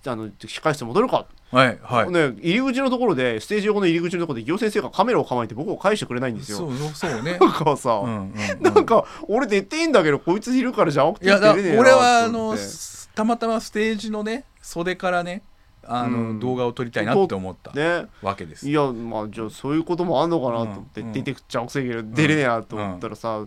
[0.08, 2.12] あの控室戻るか、うんはいはい。
[2.12, 6.58] ね、入り口のところでステージ横の入り口のところで行先生がカメラを構えて僕を返してくれないんですよ。
[6.58, 7.38] そうそうね。
[7.40, 8.74] なんかさ、うんうんうん。
[8.74, 12.56] なんか俺出ていいんだけどこいついるからじゃなくていやだ俺はあの
[13.14, 15.44] たまたまステージのね袖からね
[15.88, 16.40] あの、うん。
[16.40, 18.08] 動画を撮りたいなって思ったね。
[18.22, 18.68] わけです。
[18.68, 23.46] いやまあじゃあそういうこともあんのかなと思って、うん出てくっちゃくせえけど出れねえなと思ったらさ、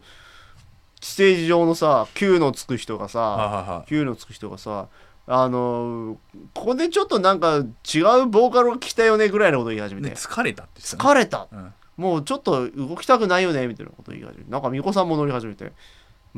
[1.01, 4.89] ステージ上のさ Q のつく人がさ、Q のつく人がさ
[5.27, 6.17] あの
[6.55, 10.85] ここでちょっとなんか違うボーカルが来たよねぐらいのこと言い始めて、で疲れたってね。
[10.85, 11.49] 疲れた。
[11.53, 11.75] うん。
[11.99, 14.51] もうちょっと動きたくないよねみたいなこと言い始めて。
[14.51, 15.73] なんか美子さんも乗り始めて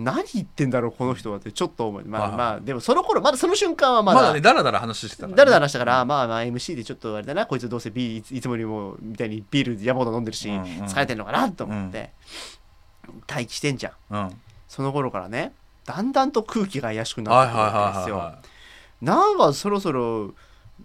[0.04, 5.34] 何言ってんだろうこの人はってちょっと思いまあはいまあでもその頃まだその瞬間はままだだねだらだら話してたからね。
[5.36, 10.62] 誰だ話したから、まあまあ MC でちょっとあれだなこいつどうせビールいつもよりもみたいにビール山ほど飲んでるし、うんうん。
[10.64, 12.12] 疲れてんのかなと思って、
[13.28, 13.92] 待機してんじゃん。
[14.14, 14.40] うん。
[14.68, 15.52] その頃からね
[15.84, 18.34] だんだんと空気が怪しくなってくるはいはいわけですよ、
[19.02, 20.32] なんかそろそろ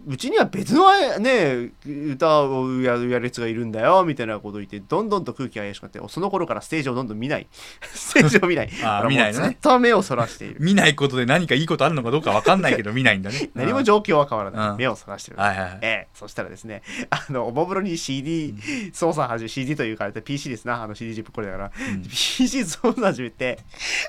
[0.06, 7.46] うちには別のね歌をやるやるやつがいるんだよみたいなことを言ってどんどんと空気が怪しくなってその頃からステージをどんどん見ない。
[7.82, 8.70] ステージを見ない。
[8.82, 9.48] あ見ないのね。
[9.48, 10.56] ずっと目をそらしている。
[10.60, 13.50] 見ないことで何かいいことあるのかどうかわかんないけど 見ないんだね。
[13.54, 14.76] 何も状況は変わらない、うん。
[14.76, 15.78] 目をそらしてる、はいはいはい。
[15.82, 18.54] ええ、そしたらですね、あの、おもむろに CD
[18.92, 22.02] 操作始め、CD というか、あれ PC ですな、あの CD ジップこれだから、ん。
[22.08, 23.58] PC 操作始めて、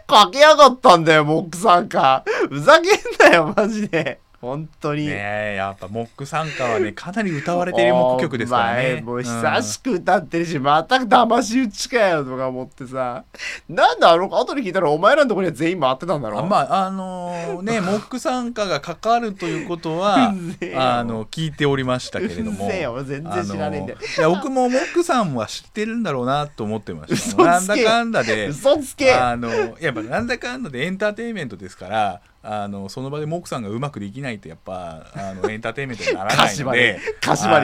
[0.05, 2.23] かけやがったんだよ、モックさんか。
[2.49, 4.19] ふざけんなよ、マジで。
[4.39, 5.07] 本当に。
[5.07, 5.13] ね
[5.53, 8.81] えやっぱモック参加はねかなり歌われているモック曲ですからね。
[8.81, 13.23] お前もう久しく歌ってるし、また騙し討ちかよとか思ってさ。
[13.67, 20.33] なんだあの後で聞いたらお前らのところには全員回ってたんだろあまああのーね モック参加がかかるということは
[20.75, 22.69] あの聞いておりましたけれども。
[23.03, 23.99] 全然知らねえんだよ。
[23.99, 27.83] あのーいや僕もモックさんは知ってるんだろうなと思ってまし嘘たつけ。
[27.83, 28.47] なんだかんだで。
[28.47, 29.13] 嘘つけ。
[29.13, 36.99] あのやっぱなんだかんだでエンターテインメントですからあのその場でモックさんがうまくできないとやっぱあの エンターテインメントになら歌ないので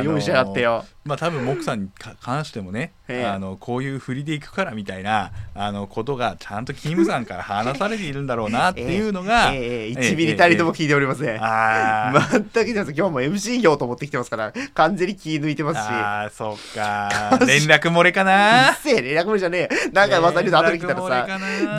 [0.04, 0.84] 用意しやがってよ。
[1.06, 9.60] まあ多分モクさんにか関してもね、ええあのこういう振りでいくからみたいなあのことがちゃんとキムさんから話されているんだろうなっていうのが、ええ。
[9.60, 9.94] ええ。
[9.94, 15.88] 1ミリたりとも聞いておりません、あー、全く聞いてます今日も MC 業と思ってきてますから完全に気抜いてますし。
[15.90, 17.10] あーそっか。
[17.46, 18.70] 連絡漏れかな？
[18.70, 19.62] うっせえ連絡もじゃねえ。
[19.64, 21.28] よなんかまさに後で来たらさ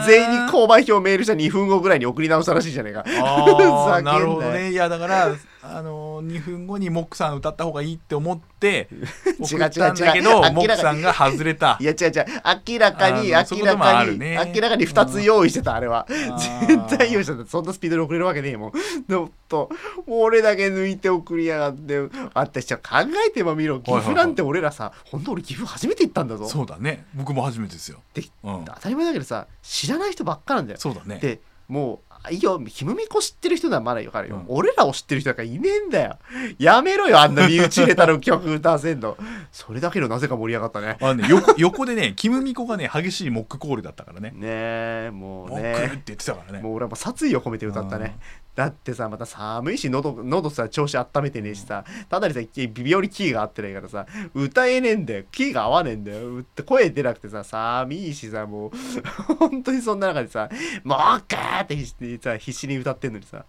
[0.07, 3.05] 全員に購買表メールした2分後ぐらいに送り直したらしいじゃねえか。
[3.07, 3.99] あ ふざけんなよ。
[3.99, 4.71] ーなるほどね。
[4.73, 5.31] いやだから
[5.67, 8.89] あの2分後にモックさん歌った方がいいって思って
[9.41, 10.23] 送ったんだけ違う違う違う。
[10.23, 11.79] どモックさんが外れた。
[11.81, 12.27] いや違う違う
[12.69, 16.07] 明らかに明らかに、ね明らかに2つ用意してたあれは。
[16.09, 17.49] ー絶対用意してた。
[17.49, 18.73] そんなスピードで送れるわけねえもん。
[19.09, 19.71] でもと
[20.07, 22.09] 俺だけ抜いて送りやがって。
[22.35, 22.81] あったし考
[23.27, 23.81] えてもみろ。
[23.81, 26.47] 岐阜なんて俺らさ本当俺岐阜初めて行ったんだぞ。
[26.47, 27.07] そうだね。
[27.15, 28.65] 僕も初めてですよ、でうん。
[28.67, 30.79] 当、たり前だけどさ知らない人ばっかなんだよ。
[30.79, 31.19] そうだね。
[31.19, 34.45] でもうあいいよひむみこ知ってる人ならまだよかるよ、うん。
[34.49, 36.17] 俺らを知ってる人なんかいねえんだよ。
[36.59, 39.17] やめろよあんな身内ネタの曲歌わせんの。
[39.53, 40.97] それだけでなぜか盛り上がったね。
[41.01, 44.31] あのね、横横でね、キムミコがね、激しいモックコールだったからね。
[44.31, 46.63] ねえもうモックってね言ってたからね。
[46.63, 48.19] もう俺はもう殺意を込めて歌ったね
[48.55, 51.85] だってさまた寒いし喉喉さ調子温めてねえしさ。
[52.09, 55.25] ただにさ微妙にキーが合ってないからさ歌えねえんだよ。
[55.33, 56.39] キーが合わねえんだよ。
[56.41, 58.71] って声出なくてさ寒いしさもう
[59.39, 60.49] 本当にそんな中でさ
[60.85, 63.45] 「もうかー!」って必死にさ必死に歌ってんのにさ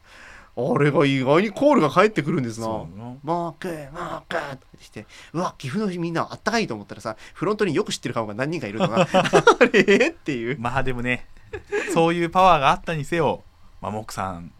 [0.58, 2.68] あれが意外にコールが返ってくるんですな。
[2.68, 2.74] な。
[3.24, 10.08] もうくーもうくーってしてうわ岐阜のみんなあったかいと思ったらさフロントによく知ってる顔が何人かいるのが あれ？
[10.08, 10.58] っていう。
[10.60, 11.28] まあでもね
[11.94, 13.44] そういうパワーがあったにせよ
[13.82, 14.52] まあモクさん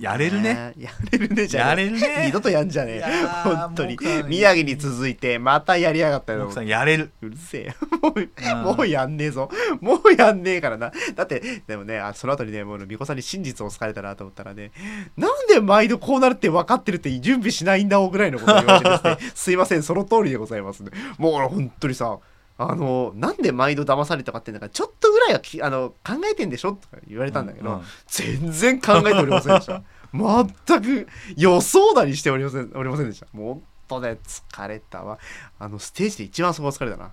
[0.00, 0.72] やれるね。
[0.78, 2.24] やれるねじゃあやれるね。
[2.26, 3.26] 二度とやんじゃねえ。
[3.42, 3.98] 本当に。
[4.26, 6.50] 宮城に続いてまたやりやがったよ。
[6.50, 7.12] さんやれる。
[7.20, 7.72] うるせえよ。
[8.02, 8.76] もううん。
[8.76, 9.50] もうやんねえぞ。
[9.80, 10.92] もうやんねえからな。
[11.14, 14.72] だってでもねあその後にねもう美子さんに真実を好かれたなと思ったらね
[15.16, 19.30] なんで毎度こうなるって分かってるって準備しないんだおぐらいのことを言われてですね。
[19.34, 20.90] すいませんその通りでございますね。
[21.18, 22.18] もう俺本当にさ
[22.56, 27.84] あのなんで毎度騙されたかってんだからちょっとぐらいはきあの考えてんでしょとか言われたんだけど、うんうん。
[28.06, 29.82] 全然考えておりませんでした。
[30.12, 33.26] 全く予想だにしておりませんおりませんでした。
[33.32, 35.18] もう本当ね疲れたわ。
[35.58, 37.12] あのステージで一番そこが疲れたな。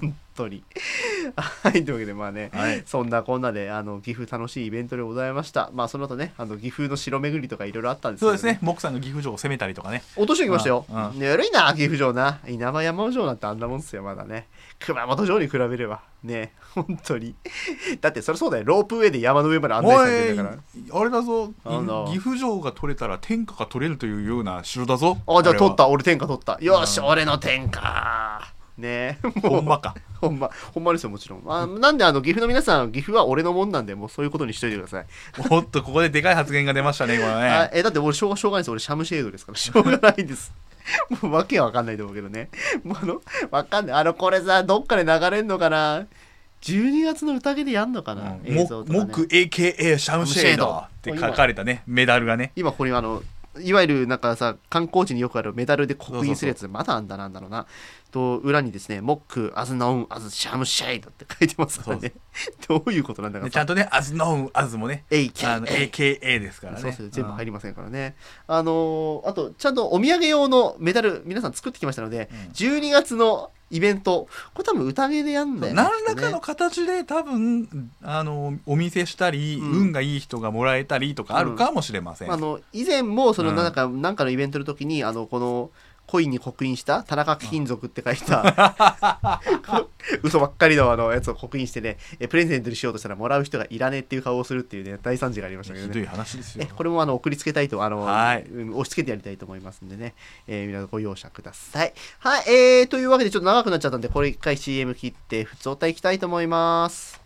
[0.00, 0.64] 本当に
[1.36, 10.84] はいというわけでまあね、はいそんなこんなであの岐阜楽しいイベントでございましたまあその後ねあの岐阜の城巡りとかいろいろあったんですけど、そうですねモクさんの岐阜城を攻めたりとかね落としてきましたよ。
[10.88, 12.40] うんうんぬるいな、岐阜城な。
[12.46, 14.48] 稲葉山城なんてあんなもんっすよ、まだね。
[14.80, 16.00] 熊本城に比べれば。
[16.22, 17.34] ね本当に。
[18.00, 18.64] だってそれそうだよ。
[18.64, 21.00] ロープウェイで山の上まで案内おされていんだから。
[21.00, 21.52] あれだぞ
[22.08, 25.88] 岐阜城が取れたら天下が取れるというような城だぞあ、じゃあ取った。
[25.88, 26.58] 俺天下取った。
[26.60, 28.51] よし、うん俺の天下。
[28.78, 31.42] ねもう ほんまかほんま、ほんまですよ、もちろん。
[31.46, 35.06] あなんで、あの、岐阜の皆さん、岐阜は俺のもんなんで、もうそういうことにしといてください。
[35.50, 38.70] おっとここででかい発言が出ましたねこれね あえ、だって俺、しょうしょうがないです。
[38.70, 39.58] 俺、シャムシェードですから。
[39.58, 40.52] しょうがないです。
[41.22, 42.50] もう、わけわかんないと思うけどね。
[42.84, 43.96] もう、あの、わかんない。
[43.96, 46.06] あの、これさ、どっかで流れんのかな
[46.62, 48.98] ?12 月の宴でやんのかな、映像とか、ね。
[49.00, 53.22] モク AKA シャムシェードって書かれたねメダルがね今ここにあの
[53.60, 57.66] いわゆるなんかさ観光地によくあるメダルで刻印するやつまだあんだなんだろうな
[58.12, 62.12] と裏にですね「モックアズノンアズシャムシェイド」って書いてますからね。
[62.68, 63.46] どういうことなんだか。
[63.46, 66.92] でちゃんとね「as known as」もね AKA あの AKA ですからね。
[66.92, 68.14] そう全部入りませんからね。
[68.46, 72.52] あのーあとちゃんとお土産用のメダル皆さん作ってきましたので、うん。
[72.52, 74.28] 12月のイベント。
[74.52, 75.82] これ多分宴でやんだよね。
[75.82, 79.70] 何らかの形で多分あのお見せしたり、うん。
[79.84, 83.56] 運がいい人がもらえたりとかあるかもしれません、あの以前もそのうん。
[83.56, 85.70] なんか,、なんかのイベントの時にあのこの
[86.06, 87.02] コインに刻印した？
[87.04, 89.40] 田中貴金属って書いた。
[90.22, 95.92] 嘘ばっかりのあのやつを刻印してねえプレゼントにしようとしたらもらう人がいらねえっていう顔をするっていうね大惨事がありましたけどね。
[95.92, 96.64] ひどい話ですよ。
[96.68, 98.42] えこれもあの送りつけたいとあの、はい。
[98.42, 100.14] うん押し付けてやりたいと思いますんでね、
[100.48, 101.92] えー皆さんご容赦ください。
[102.18, 107.20] はいえー、というわけでちょっと長くなっちゃったんでこれ一回 CM 切って普通おたいきたいと思います。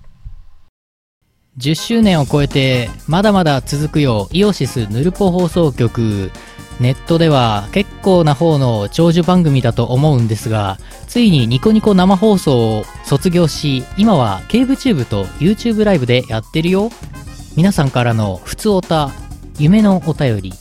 [1.58, 6.30] 10周年を超えてまだまだ続くよイオシスヌルポ放送局
[6.80, 16.90] ネットでは結構な方の長寿番組だと思うんですがついにニコニコ生放送を卒業し今は CaveTube と YouTube ライブでやってるよ。
[17.56, 19.10] 皆さんからの普通おた
[19.58, 20.52] 夢のお便り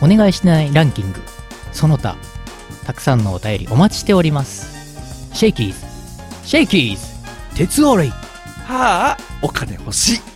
[0.00, 1.20] お願いしないランキング。
[1.72, 2.16] その他
[2.86, 5.30] たくさんのお便りお待ちしております。
[5.34, 6.48] シェイキーズ。
[6.48, 7.02] シェイキーズ。
[7.54, 8.08] 鉄アレイ。
[8.08, 10.29] はあお金欲しい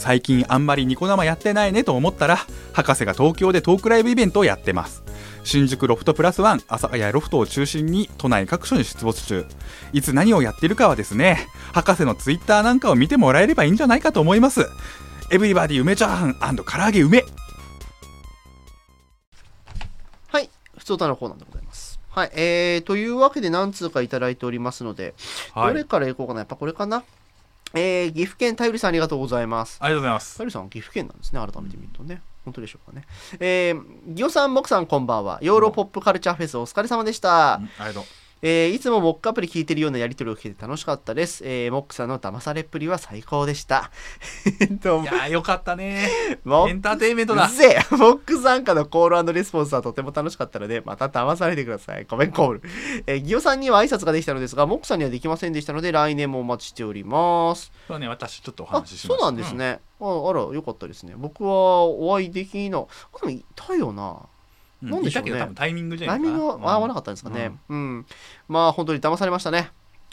[0.00, 2.38] 最近あんまりニコ生やってないねと思ったら
[2.72, 5.04] 博士が東京でトークライブイベントをやってます。
[5.44, 9.44] 新宿ロフトプラスワン阿佐ヶ谷ロフトを中心に都内各所に出没中。
[9.92, 14.66] いつ何をやってるかはですね博士のツイッターなんかを見てもらえればいいんじゃないかと思います。
[15.30, 17.24] エブリバディ梅チャーハン唐揚げ梅。
[20.28, 22.00] はい、普通歌のコーナーでございます。
[22.08, 25.14] はい、えー、というわけで何通かいただいておりますので、
[25.54, 27.04] どれからいこうかな、やっぱこれかな？
[27.74, 29.78] えー、岐阜県頼りさんありがとうございます。
[29.80, 32.22] ありがとうございます頼りさんは岐阜県なんですね、改めて見るとね。
[32.44, 33.06] 本当でしょうかね。
[33.38, 35.38] えー、ギオさん、モクさん、こんばんは。
[35.42, 37.54] ヨーロポップカルチャーフェスお疲れ様でした。
[37.54, 38.04] ありがとう
[38.42, 41.42] えーいつもモックアプリ聞いてるようなやり取りを聞けて楽しかったです。
[41.44, 43.90] えーモックさんの騙されっぷりは最高でした。
[44.60, 46.08] えっとい、やーよかったね
[46.68, 52.06] エンターテインメントだうっせえモック参加のコールレスポンスはとても楽しかったので、また騙されてください。
[52.08, 52.62] ごめん、コール。
[53.06, 57.70] えーギオさんには挨拶ができたのですが、モックさんにはできませんでしたので、来年もお待ちしております。
[57.88, 59.80] そうね私ちょっとおあ、話ししますそうなんですね。
[60.00, 61.12] ああら、よかったですね。
[61.16, 62.86] 僕はお会いできな、あ
[63.20, 64.29] でもいたよな。
[64.82, 64.90] うん。
[64.90, 65.32] なんでしょうね。
[65.38, 67.52] 多分タイミングじゃないタイミングが合わなかったんですかね。
[67.68, 68.06] うん。
[68.48, 69.70] まあ、本当に騙されましたね。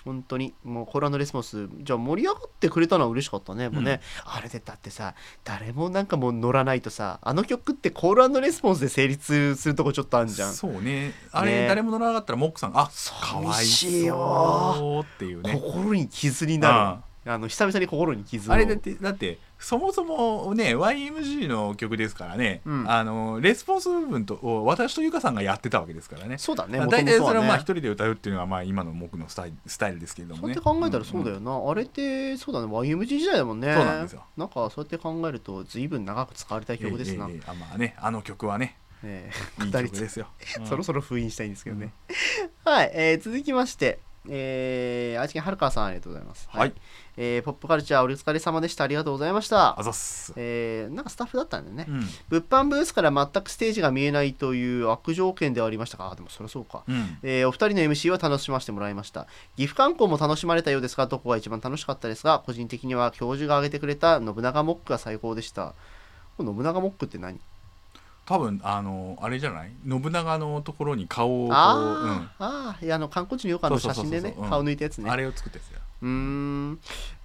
[0.08, 0.54] 本当に。
[0.64, 1.68] もうコールレスポンス。
[1.82, 3.68] じゃあ盛り上がってくれたのは嬉しかったね。
[3.68, 10.54] もうね、あれでだってさ誰もなんかもう乗らないとさあの曲ってコールレスポンスで成立するとこちょっとあるじゃん。
[10.54, 11.12] そうね。
[11.32, 11.68] あれ、ね。
[11.68, 15.54] 誰も乗らなかったらモックさんあか寂わいしいよそうっていうね。
[15.54, 17.32] 心に傷になる。
[17.32, 18.54] あの久々に心に傷を。
[18.54, 22.90] あれだってだってそもそもね YMG の曲ですからね、うん。
[22.90, 26.38] あのレスポンス部分とを私とゆかさんがやってたわけですからね。
[26.38, 30.54] そうだねまあ大体それをまあね一人で歌うっていうのがまあ今の僕のスタイルスタイルですけれどもね。
[30.54, 33.74] そうやって考えたらそうだよな、あれってそうだね YMG 時代だもんね。
[33.74, 34.24] そうなんですよ。
[34.38, 40.28] なんかそうやって考えると随分長く使われた曲ですな、ええええあまあねあの曲はねええいい曲ですよ、
[40.60, 40.66] うん。
[40.68, 41.94] そろそろ封印したいんですけどね、
[42.64, 46.48] はい、えー続きましてえー愛知県はるかさんありがとうございます。
[46.52, 46.74] はい。
[47.18, 48.84] えーポップカルチャーお疲れ様でした。
[48.84, 49.80] ありがとうございました。
[49.80, 52.08] あざっす、えーなんかスタッフだったんだよね、うん。
[52.30, 56.84] 物販ブースから全くステージが見えないという悪条件ではありましたがあでもそりゃそうか。
[56.88, 57.18] うん。
[57.24, 59.28] えーお二人の MC は楽しませてもらいました。
[59.56, 65.74] 岐阜観光も楽しまれたようですがどこが一番楽しかったですが個人的には教授が挙げてくれた信長モックが最高でした。
[66.38, 67.40] 信長モックって何？
[68.28, 69.72] 多分あのあれじゃない？
[69.88, 72.12] 信長のところに顔をこう、あうん。
[72.18, 72.86] ー、あー。
[72.86, 74.22] いやあの観光地のよくあのそうそうそうそう。
[74.22, 74.50] 写真でねうん。
[74.50, 75.10] 顔抜いたやつね。
[75.10, 75.80] あれを作ったやつよ。
[76.02, 76.80] うーん。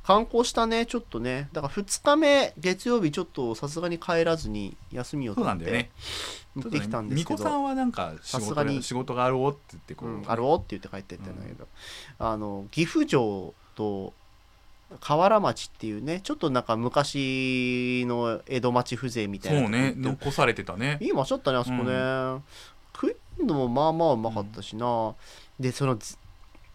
[0.04, 1.48] 観光したねちょっとね。
[1.52, 5.64] だから2日目月曜日ちょっとさすがに帰らずに休みを取って。
[5.70, 5.90] ね。
[6.54, 8.82] 行ってきたんですけど、巫女さんはなんか仕事さすがに。
[8.82, 11.66] 仕事があろうって言ってこう、うん、あろうって言って帰ってったんだけど、
[12.18, 14.12] あの岐阜城と
[15.00, 20.98] 河原町っていうねちょっとなんか昔の江戸町風情みたいなそうね残されてたね。
[21.00, 22.42] いい町だったねあそこね、う
[22.94, 25.14] 食い物もまあまあうまかったしな、
[25.58, 26.18] でそのず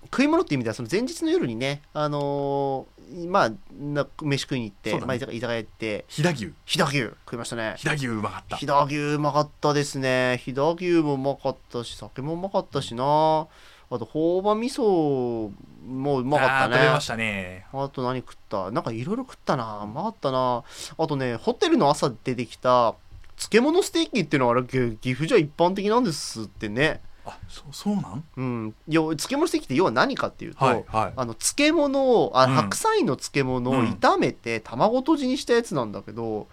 [0.05, 4.99] 食い物っていう意味ではその前日の夜にねあのーまあな飯食いに行って、ね。
[4.99, 6.05] まあ、居酒屋行って。
[6.09, 6.53] 飛騨牛。
[6.65, 6.99] 飛騨牛。
[7.25, 7.75] 食いましたね。
[7.77, 8.57] 飛騨牛うまかった。
[8.57, 10.41] 飛騨牛うまかったですね。
[10.43, 13.47] 飛騨牛もうまかったし酒もうまかったしな。
[13.89, 15.51] あと朴葉味噌
[15.87, 16.75] もうまかったね。
[16.75, 17.65] 食べましたね。
[17.73, 18.71] あと何食った？
[18.71, 19.83] なんかいろいろ食ったな。
[19.83, 20.63] うまかったな。
[20.97, 22.95] あとねホテルの朝出てきた
[23.37, 27.01] 漬物ステーキっていうのはあれ岐岐阜じゃ一般的なんですってね。
[27.25, 28.23] あそうそうなん？
[28.37, 28.75] うん。
[28.87, 31.13] いや漬物ステーキって要は何かっていうと、はいはい。
[31.15, 32.53] あの漬物をあうん。
[32.53, 36.47] 白菜の漬物をうん炒めて卵とじにしたやつなんだけど、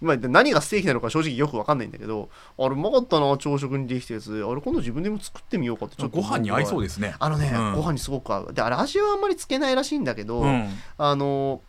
[0.00, 7.14] まあ、何がステーキなのか正直よく分かんないんだけどあれうまかったな朝食にできたやつあれ今度自分でも作ってみようかってちょっとご飯に合いそうでですね。
[7.18, 7.74] あのね、うん。
[7.74, 8.52] ご飯にすごく合う。
[8.52, 10.68] であれ味はあんまりつけないらしいんだけど、うん。
[10.96, 11.60] あの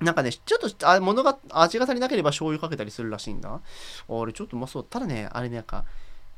[0.00, 3.50] なんかねちょっとあ物が味が足りなければ醤油かけたりするらしいんだ。
[3.50, 4.84] あれちょっとうまそう。
[4.84, 5.84] ただねあれねなんか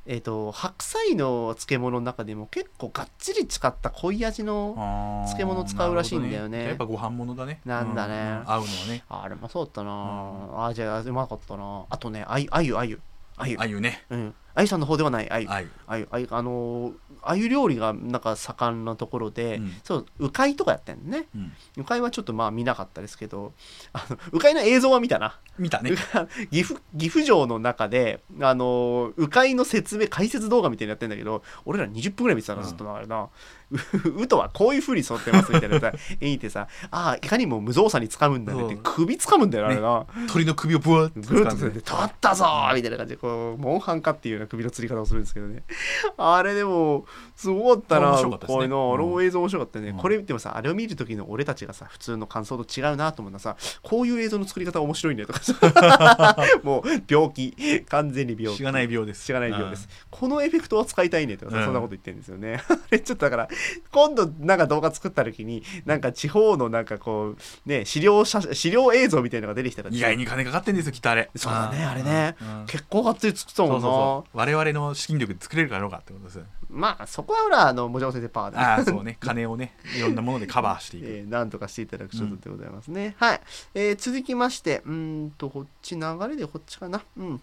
[0.06, 4.74] えっ、と白菜の漬物の中でも結構がっちり使った濃い味の
[5.26, 6.64] 漬物使うらしいんだよね。
[6.64, 7.60] なるほどやっぱご飯物だね。
[7.64, 8.14] なんだね。
[8.14, 8.50] ううん。
[8.52, 9.04] 合うのはね。
[9.08, 11.84] あれもそうだったな、あじゃあうまかったな。
[11.88, 13.00] あとねあゆあゆあゆ
[13.36, 13.56] あゆ。
[13.58, 14.04] あゆね。
[14.10, 14.34] うん。
[14.54, 15.70] あゆさんの方ではないあゆあゆ。
[15.86, 16.08] あゆ。
[16.10, 16.92] あゆあのー
[17.26, 19.72] あゆ料理がなんか盛んなところで、うん。
[19.82, 21.26] そう鵜飼とかやってんのね。
[21.34, 21.52] うん。
[21.76, 23.52] 鵜飼はちょっとまあ見なかったですけど
[23.92, 25.38] あの鵜飼の映像は見たな。
[25.58, 25.92] 見たね。
[26.50, 32.68] 岐阜岐阜城の中であの鵜飼の説明解説動画みたいなのやってんだけど俺ら20分ぐらい見てたなうん。
[32.68, 33.28] ずっとなあれな
[34.04, 45.62] う うとはこういう風に沿ってますみたいなさ絵にてさああいかにも無造作に掴むんだねって首掴むんだよなあれな、鳥の首をブワーってぐるっと掴んでつって取ったぞーみたいな感じでこうモンハンかっていうような首の吊り方をするんですけどね。
[46.16, 47.06] あれでも
[47.37, 48.12] すごかったな
[48.46, 48.92] これの。
[48.94, 49.96] あれも映像面白かったね、うん。
[49.96, 53.56] これ見てもさあれを見る時の俺たちがさ普通の感想と違うなと思うのはさ。
[53.82, 56.37] こういう映像の作り方面白いねとかさ。
[56.62, 57.84] もう病気。
[57.88, 58.58] 完全に病気。
[58.58, 59.24] しがない病です。
[59.24, 61.64] しがない病です、このエフェクトは使いたいねとかさ、うん。
[61.64, 62.62] そんなこと言ってるんですよね。
[62.68, 63.48] あれちょっとだから
[63.90, 71.31] 今度なんか動画作った時になんか地方のなんかこうね資料写資料映像みたいなのが出てきたら意外に金かかってんですよきっとあれ。
[71.37, 71.88] そうだねん。
[71.88, 72.37] あれね。
[72.40, 72.66] うん。
[72.66, 73.81] 結構がっつり作ったもんな。
[73.81, 74.38] そうそうそう。
[74.38, 79.16] 我々の資金力で作れるかどうかってことですよまあそこはほらあのもじゃお先生パワーでああそうね。
[79.20, 83.40] 金をねいろんなものでカバーしていく、 えーなんとかしていただく所存でございますね、はい、
[83.74, 87.03] えー続きましてうーんとこっち流れでこっちかな。
[87.16, 87.40] うん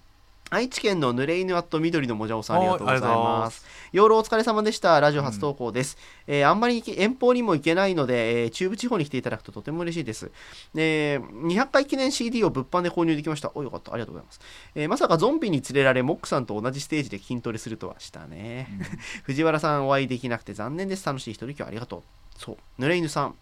[0.54, 5.00] 愛知県の濡れ犬アット緑のもじゃおさんありがとうございまます養老お疲れ様でした。
[5.00, 10.30] ラジオ初投稿です、えーあんまり遠方にも行けないので、えー中部地方に来ていただくととても嬉しいです、
[10.76, 13.50] えー200回記念 CD を物販で購入できました。
[13.56, 13.94] およかった。
[13.94, 14.42] ありがとうございます、
[14.76, 18.68] えーまさかゾンビに連れられモックさんと同じステージで筋トレするとはしたね、
[19.24, 22.04] 藤原さんお会いできなくて残念です楽しい一人今日ありがとう。
[22.38, 22.82] そう。
[22.82, 23.36] 濡れ犬さん。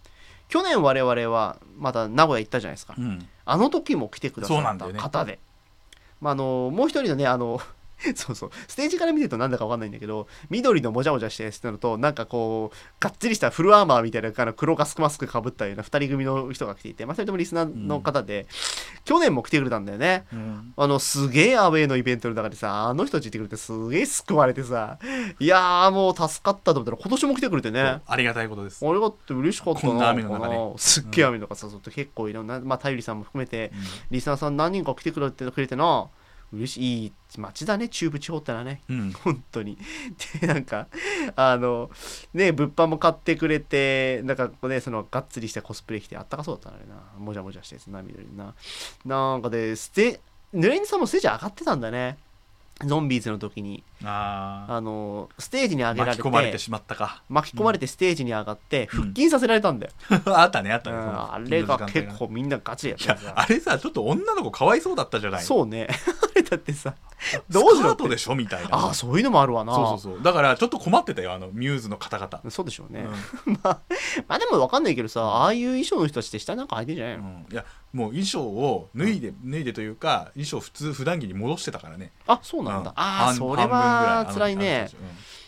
[0.48, 3.28] 去年我々はまた名古屋行ったじゃないですか、うん。
[3.46, 5.40] あの時も来てくださった方で、
[6.20, 7.62] まあ、あのもう一人のねあの
[8.16, 8.52] そうそう。
[8.68, 18.48] ステージから見てるとなんだか分かんないんだけど緑のもじゃもじゃしたやつなのとなんかこうがっつりしたフルアーマーみたいなあの黒ガスマスクかぶったような2人組の人が来ていて、まあ、2人ともリスナーの方で、
[19.06, 20.26] 去年も来てくれたんだよね。
[20.32, 20.74] うん。
[20.78, 24.98] あのすげえアウェーのイベントの中でさあの人たち来てくれてすげえ救われてさ
[25.40, 28.02] いやーもう助かったと思ったら今年も来てくれてね。
[28.06, 29.90] ありがたいことです、あれがって嬉しかったな。
[29.90, 33.72] こんな雨の中ねかなすっげえ雨の中誘って結構いろんな、まあ頼りさんも含めて
[34.12, 36.08] リスナーさん何人か来てくれてくれてな
[36.54, 38.82] 嬉しいいい街だね中部地方ってのはね。
[38.90, 39.12] うん。
[39.12, 39.78] 本当に。
[40.42, 40.88] でなんか
[41.36, 41.92] あの
[42.34, 46.96] ね物販も買ってくれてなんかこうねそのがっつりしてコスプレ着てあったかそうだったなあれな。
[47.18, 48.54] もじゃもじゃしてな緑な。
[49.06, 50.20] なんかでステ
[50.54, 52.18] ヌレニさんもステージ上がってたんだね。
[52.86, 53.84] ゾンビーズの時に。
[54.06, 57.22] ああのステージに上あげられて巻き込まれてしまったか。
[57.28, 59.02] 巻き込まれてステージに上がってうん。
[59.02, 59.92] 腹筋させられたんだよ、
[60.28, 65.44] あったねあったねうんあれが結構みんなガチでやっいてるやあれさちょっと女の子かわいそうだったじゃない。
[65.44, 65.90] そうね
[66.50, 66.96] だってさ
[67.50, 68.76] どうしろでしょみたいな。
[68.76, 69.74] ああそういうのもあるわな。
[69.74, 70.24] そうそうそう。
[70.24, 72.50] だからちょっと困ってたよあのミューズの方々。
[72.50, 73.06] そうでしょうね、
[73.46, 73.60] うん。
[73.62, 73.80] まあ
[74.28, 77.46] まあでも分かんないけどさああいう衣装の人たちって下なんか履いてんじゃないの、うん。
[77.52, 82.12] いやもう衣装を脱いで、脱いでというか衣装普通普段着に戻してたからね。
[82.26, 82.96] あそうなんだ、うん。
[82.96, 84.90] ああ半それ半分ぐらいはあの辛いね。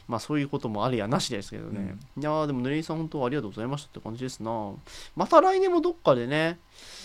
[0.08, 4.74] まあそういうこともありやなしですけどね、いやーでもヌレイさん本当ありがとうございましたって感じですな。
[5.16, 6.60] また来年もどっかでね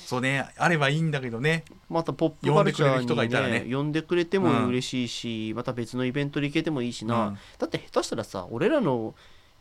[0.06, 1.64] そうねあればいいんだけどね。
[1.88, 3.66] またポップカルチャーに、ね、呼んでくれる人がいたらね。
[3.68, 7.38] 呼んでくれても嬉しいし、また別のイベントで行けてもいいしな、うん。
[7.58, 9.14] だって下手したらさ俺らの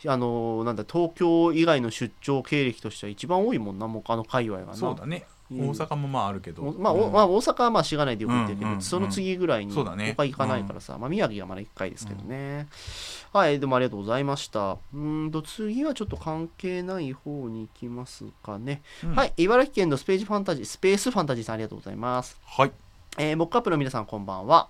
[0.05, 4.73] あのなんだ東京以外の出張経歴としては一番多いもんなもうあの界隈がな。
[4.75, 5.25] そうだね。
[5.29, 12.67] うん大阪もまああるけど、おまあ、まあ、大阪はまあしがないでよく行ってるけど、その次ぐらいに他行かないからさ、まあ、宮城がまだ1回ですけどね、
[13.31, 14.73] はいでもありがとうございました。
[14.73, 19.15] うーんと次はちょっと関係ない方に行きますかね、うん。
[19.15, 22.39] はい茨城県のスページファンタジースペースファンタジーさんありがとうございます。
[22.43, 22.71] はい。
[23.17, 24.67] えー、モックアップの皆さんこんばんは、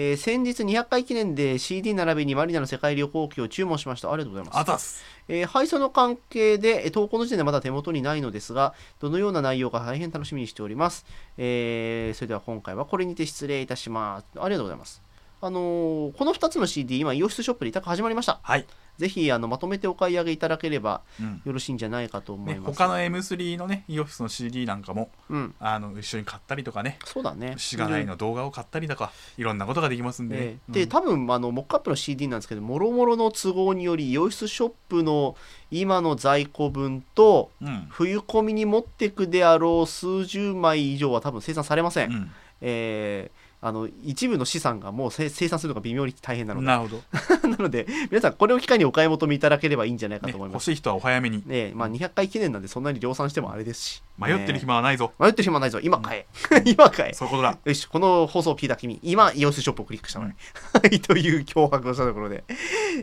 [0.00, 11.04] えー先日200回記念で CD 並びにマリナの世界旅行記を注文しましたありがとうございますあたすえー配送の関係で、えー投稿の時点でまだ手元にないのですが、どのような内容か大変楽しみにしております。
[11.36, 14.26] えーそれでは今回はこれにて失礼いたします。
[14.38, 15.02] ありがとうございます。
[15.40, 18.38] あのーこの2つの CD、今、イオシスショップで委託始まりました。
[18.42, 18.64] はい、
[18.98, 21.40] ぜひあのまとめてお買い上げいただければうん。
[21.44, 22.76] よろしいんじゃないかと思ねい、ます。
[22.76, 26.98] 他の M3 のねイオフィスの CD なんかもうん、あの一緒に買ったりとかね。
[27.04, 27.54] そうだね。
[27.58, 30.36] しがないの動画を買ったりとかいろんなことができますんで。
[30.36, 35.36] ね、えーでうん多分あのモックアップの CD なんですけどもろもろの都合によりイオシスショップの
[35.70, 37.86] 今の在庫分とうん。
[37.90, 42.30] 冬込みに持ってくであろう数十枚以上は多分生産されません、うん。
[42.60, 46.66] えーあの一部の資産がもうせ生産するのが微妙に大変なので。
[46.66, 47.02] なるほど、
[47.48, 51.42] なので皆さんこれを機会にお買い求めいただければいいんじゃないかね、と思います、欲しい人はお早めに。
[51.46, 54.02] ねまあ、200回記念なんでそんなに量産してもあれですし。
[54.16, 55.80] 迷ってる暇はないぞ、迷ってる暇はないぞ。
[55.80, 56.62] 今買え。
[56.66, 57.14] 今買え。
[57.14, 57.58] そういうことだ。
[57.64, 60.36] よしこの放送を聞いた君今イオシスショップをクリックしたのね、
[60.72, 62.44] はい という脅迫をしたところで、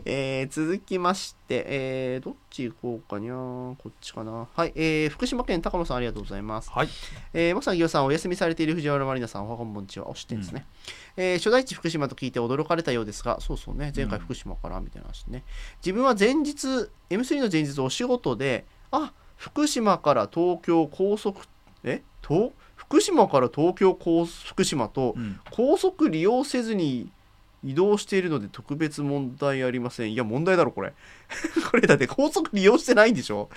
[0.04, 4.48] えー続きまして、えーどっち行こうかにゃこっちかな。
[4.54, 6.70] はい、えー福島県高野さんありがとうございます。
[6.70, 6.88] はい。
[7.34, 10.66] えー、まさにぎょさん、お休みされている藤原まりなさん、おはこんばんちは、お知ってんですね。
[11.16, 15.44] えー初代地福島と聞いて驚かれたようですが、そうそうね、前回福島からみたいな話ね。
[15.84, 16.66] 自分は前日、
[17.10, 21.40] M3 の前日、お仕事で、あ福島から東京高速、
[21.84, 25.40] えと福島から東京高福島とうん。
[25.50, 27.10] 高速利用せずに
[27.68, 30.12] 移動しているので特別問題ありません。
[30.12, 30.92] いや、問題だろ、これ。
[31.70, 33.50] これだって高速利用してないんでしょ？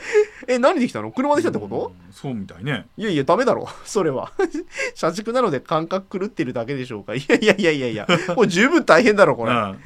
[0.47, 1.11] え、何で来たの？
[1.11, 4.31] 車で来たってこと、うんそうみたいねいやいや、ダメだろ、 それは。
[4.95, 7.15] 車軸なので感覚狂ってるだけでしょうか。
[7.15, 9.51] いやいやいやいやいや、もう十分大変だろ、これ。
[9.51, 9.79] うん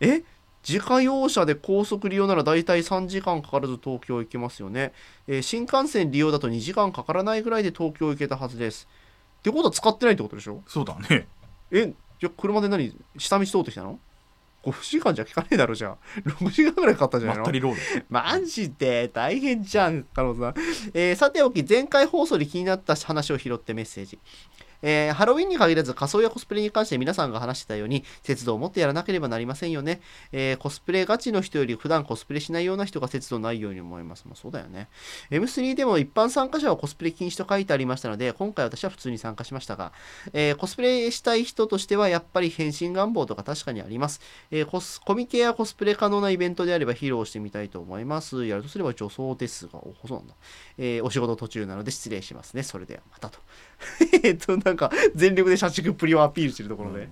[0.00, 0.22] え？
[0.68, 4.92] 自家用車で高速利用なら大体3時間かからず東京行けますよね、
[5.28, 8.86] えー新幹線利用だと2時間かからないぐらいで東京行けたはずです。
[9.38, 10.62] ってことは使ってないってことでしょ？
[10.66, 11.28] そうだね
[11.70, 13.98] え、じゃあ車で何下道通ってきたの
[14.64, 15.96] ?5 時間じゃ効かねえだろ、じゃあ。
[16.28, 17.42] 6時間ぐらいかかったんじゃないの？
[17.42, 20.54] まったりロードマジで大変じゃん、カノさん。
[20.94, 24.18] えーさておき、前回放送で気になった話を拾ってメッセージ。
[24.82, 30.00] えーハロウィンに限らず仮装やコスプレに関して皆さんが話してたように節度を持ってやらなければなりませんよね、
[30.32, 34.24] えーコスプレガチの人より普段コスプレしないような人が節度ないように思います。
[34.26, 34.88] まあ、そうだよね。
[35.30, 39.92] M3 でも一般参加者はコスプレ禁止と書いてありましたので今回私は普通に参加しましたが、
[40.32, 44.20] えーコスプレしたい人としてはやっぱり変身願望とか確かにあります。
[44.50, 48.46] えーコスコミケやコスプレ可能なイベントであれば披露してみたいと思います。
[48.46, 50.34] やるとすれば女装ですが、おそうなんだ。
[50.78, 52.62] えお仕事途中なので失礼しますね。
[52.62, 53.38] それではまたと。
[54.22, 57.08] えっと、なんか全力で社畜っぷりをアピールしてるところで。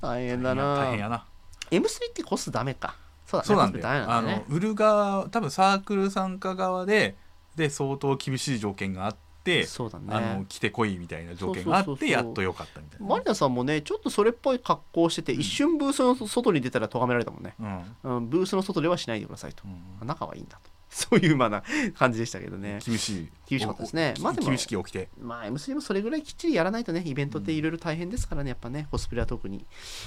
[0.00, 1.24] 大変だな大変やな
[1.70, 2.94] M3 ってコスダメか。
[3.26, 3.46] そうだね。
[3.46, 7.16] そうなんだよコスダメなあの売る側多分サークル参加側で
[7.56, 10.06] で相当厳しい条件があってそうだね。
[10.10, 17.54] あの来てこいみたいな条件があってやっとよかったみたいなマリナさんもね、ちょっとそれっぽい格好をしてて、一瞬ブースの外に出たら咎められたもんね。
[17.58, 19.64] うんうん、ブースの外ではしないでくださいと。
[19.64, 20.77] うん仲はいいんだと。
[20.90, 21.62] そういうまあな
[21.94, 22.80] 感じでしたけどね。
[22.84, 23.28] 厳しい。
[23.46, 24.14] 厳しかったですね。
[24.18, 25.08] おまあでも厳しき起きて。
[25.20, 29.66] まあ M3 もそれぐらいきっちりやらないとね、イベントっていろいろ大変ですからね、やっぱね、コスプレは特に。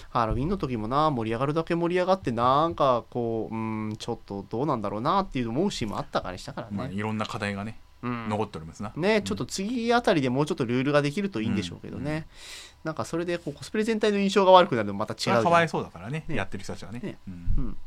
[0.09, 3.57] ハロウィンの時もな、盛り上がるだけ盛り上がって、なんかこう、う
[3.89, 6.77] ん、ちょっとどうなんだろうなっていう思うシーンもあったからしたからね。
[6.77, 8.29] まあいろんな課題がねうん。
[8.29, 12.27] 残っておりますな、ね、ちょっと次あたりでもうちょっとルールができるといいんでしょうけどね、
[12.83, 16.99] なんかそれでこうコスプレ全体の印象が悪くなるのもまた違うかわいそうだからねねやってる人たちはね。
[16.99, 17.17] ね。
[17.27, 17.77] うん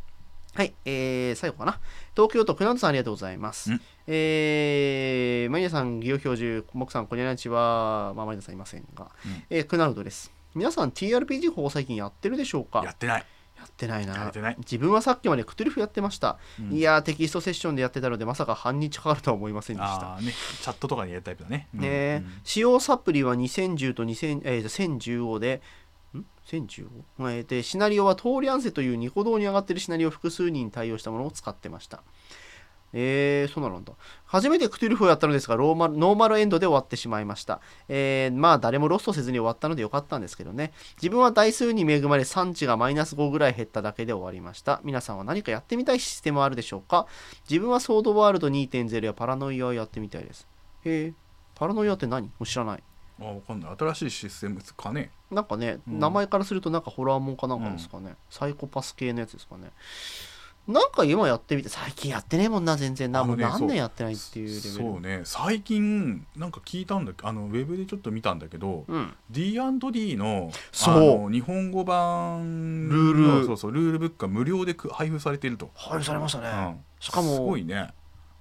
[0.55, 1.81] はい、えー、最後かな。
[2.15, 3.73] 東京都、クナウドさんありがとうございます。
[3.73, 3.81] うん。
[4.07, 9.43] えー、マリナさん、技能表示、モクさん、こにちは、まあ、マリナさんいませんが、うん。
[9.51, 10.33] えークナウドです。
[10.55, 12.83] 皆さん、TRPG 法最近やってるでしょうか？
[12.85, 13.27] やってない。
[13.57, 14.15] やってないな。
[14.15, 14.57] やってない。
[14.59, 16.73] 自分はさっきまでクトゥルフやってました、うん。
[16.73, 20.21] いやーテキストセッションでやってたのでまさか半日かかるとは思いませんでした。
[20.21, 20.33] ね
[20.63, 21.69] チャットとかにやるタイプだね。
[21.75, 21.81] うん。
[21.81, 22.23] ねえ。
[22.25, 22.33] うん。
[22.45, 25.63] 使用サプリは2010と2000、えー、1015で
[26.19, 26.89] ん ?1015?
[27.21, 32.03] えーでシナリオはトーリアンセというニコ動に上がっているシナリオを複数人に対応したものを使ってました。
[32.97, 33.93] えー、そうなんだ。
[34.25, 40.73] 初めてクトゥルフをやったのですがローマノーマルエンドで終わってしまいました、えーまあ誰もロストせずに終わったのでよかったんですけどね。
[40.99, 44.81] 自分は台数に恵まれ産地がマイナス5ぐらい減っただけで終わりました。
[44.85, 47.09] 皆さんは何かやってみたいシステムはあるでしょうか？
[47.51, 50.47] 自分はソードワールド2.0やパラノイアをやってみたいです。
[50.85, 51.15] へえ
[51.57, 52.27] パラノイアって何？
[52.27, 52.83] もう知らない。
[53.21, 53.77] あわかんない。
[53.79, 55.11] 新しいシステムかね。
[55.31, 55.99] なんかね、うん。
[55.99, 59.71] 名前からするとなんかホラーもんかなんかですかね、サイコパス系のやつですかね。
[60.67, 63.13] なんか今やってみて最近やってねえもんな全然。
[63.13, 64.61] な、もう何年やってないっていうレベル。
[64.63, 65.21] そうね。
[65.25, 69.15] 最近なんか聞いたんだあのウェブでちょっと見たんだけど、うん。
[69.31, 70.95] D&D のそう。
[70.95, 73.47] あの日本語版ルール。
[73.47, 76.81] そうそうルールブックが無料でく配布されていると、配布されましたね、うん。
[76.99, 77.91] しかもすごいね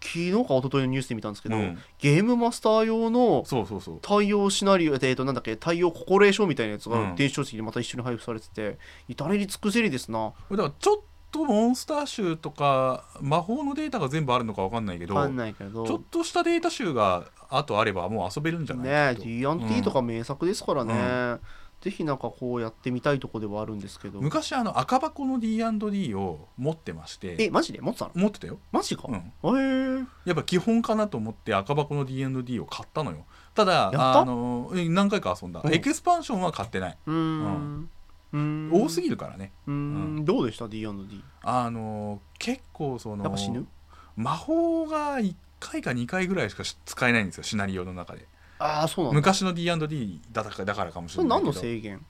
[0.03, 1.79] 昨日か一昨日のニュースで見たんですけど、うん。
[1.99, 3.99] ゲームマスター用のそうそうそう。
[4.01, 7.15] 対応シナリオえーとなんだっけ対応ココレーションみたいなやつがうん。
[7.15, 8.77] 電子書籍でまた一緒に配布されてて、
[9.07, 10.33] 至れり尽くせりですな。
[10.51, 10.97] だからちょっ
[11.33, 21.39] とモンスター集とか魔法のデータが全部あるのかわかんないけどちょっとしたデータ集があとあればもう遊べるんじゃないね D&T とか名作ですからね、う
[21.83, 24.21] ぜひなんかこうやってみたいとこではあるんですけど。
[24.21, 27.35] 昔あの赤箱の D&D を持ってまして。
[27.37, 27.81] えマジで？
[27.81, 28.11] 持ってたの？
[28.15, 30.05] 持ってたよ、マジか、うん、へえ。
[30.23, 33.25] やっぱ基本かなと思って赤箱の D&D を買ったのよ。
[33.53, 35.73] ただあのえ何回か遊んだ、うん。
[35.73, 37.89] エクスパンションは買ってない、うーん。
[38.31, 38.71] うーん。
[38.71, 39.51] 多すぎるからね。
[39.67, 40.23] うーん。
[40.23, 43.67] どうでした？D&D あの結構そのやっぱ死ぬ？
[44.15, 47.43] 魔法が1回か2回ぐらいしか使えないんですよ。
[47.43, 48.25] シナリオの中で
[48.63, 51.51] ああそうなんだ昔の D&D だからだからかもしそれないけど。
[51.51, 52.05] の制限？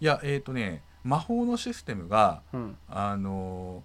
[0.00, 2.76] いやえっ、とね魔法のシステムがうん。
[2.88, 3.82] あの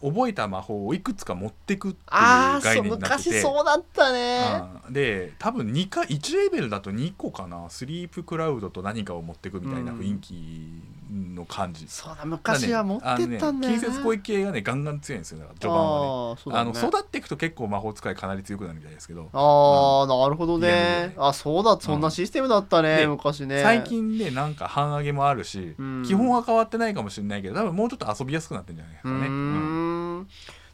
[0.00, 3.30] 覚えた魔法をいくつか持ってくっていうああそう概念になってて。
[3.30, 4.62] 昔そうだったね。
[4.86, 4.92] うん。
[4.92, 7.68] で多分2か1レベルだと2個かな。
[7.68, 16.52] スリープクラウドと何かを持ってくみたいな雰囲気の感じ、そうだ昔は持ってったんだよねね近接攻撃系がねガンガン強いんですよだから序盤はね。
[16.52, 16.58] ね。
[16.58, 19.28] あの育っていくと結構魔法使いかなり強くなるみたいですけど。
[19.32, 21.14] ああなるほどね。
[21.16, 23.62] あそうだそんなシステムだったねで昔ね。
[23.62, 26.02] 最近ねなんか半上げもあるし、うん。
[26.06, 30.28] 基本は変わってないかもしれないけど多分もうちょっと遊びやすくなってるんじゃないですかね、うんん。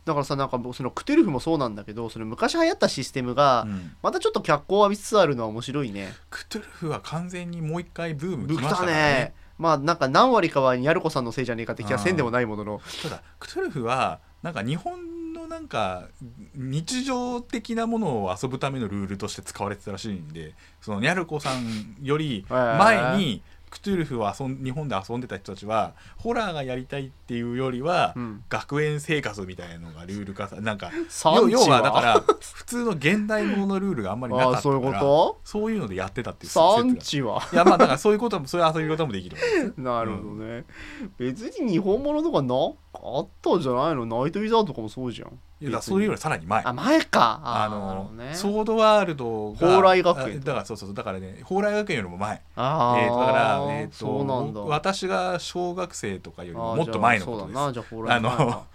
[0.05, 3.93] だからさなんか僕そのクトゥルフもそうなんだけどその昔流行ったシステムがうん。
[4.03, 6.13] またちょっと脚光を浴びつつあるのは面白いね。
[6.31, 12.81] クトゥルフは完全にもう一回ブーム来ましたねまあなんか何割かはニャルコさんのせいじゃねえかって気がせんでもないものの。
[13.03, 13.23] ただ。
[13.39, 16.09] クトゥルフはなんか日本のなんか
[16.55, 28.45] 日常的なものを遊ぶためのルールとして使われてたらしいんでそのニャルコさんより前にクトゥルフを遊ん日本で遊んでた人たちはホラーがやりたいっていうよりは、うん。
[28.49, 30.91] 学園生活みたいなのがルール化さなんか
[31.37, 37.41] 要要はだから普通の現代もののルールがあんまりなかったからそういうこそういうのでやってたっていう産地は？
[37.53, 39.37] いやまあだからそういうこともそういう遊び方もできる
[39.77, 40.65] なるほどね、
[41.17, 42.55] 別に日本物とかな
[42.95, 44.05] あったんじゃないの？
[44.05, 46.63] ナイトウィザードとかもそうじゃんいやそういうよりさらに前。
[46.65, 47.41] あ前か。
[47.45, 48.35] あのどね。
[48.35, 50.97] ソードワールドが蓬莱学園あだからそうそうそう。
[50.97, 52.41] だからね蓬莱学園よりも前。
[52.57, 54.61] あーえーとだから、えー、とそうなんだ。
[54.61, 57.59] 僕私が小学生とかよりももっと前のことじです。
[57.59, 58.67] ゃあの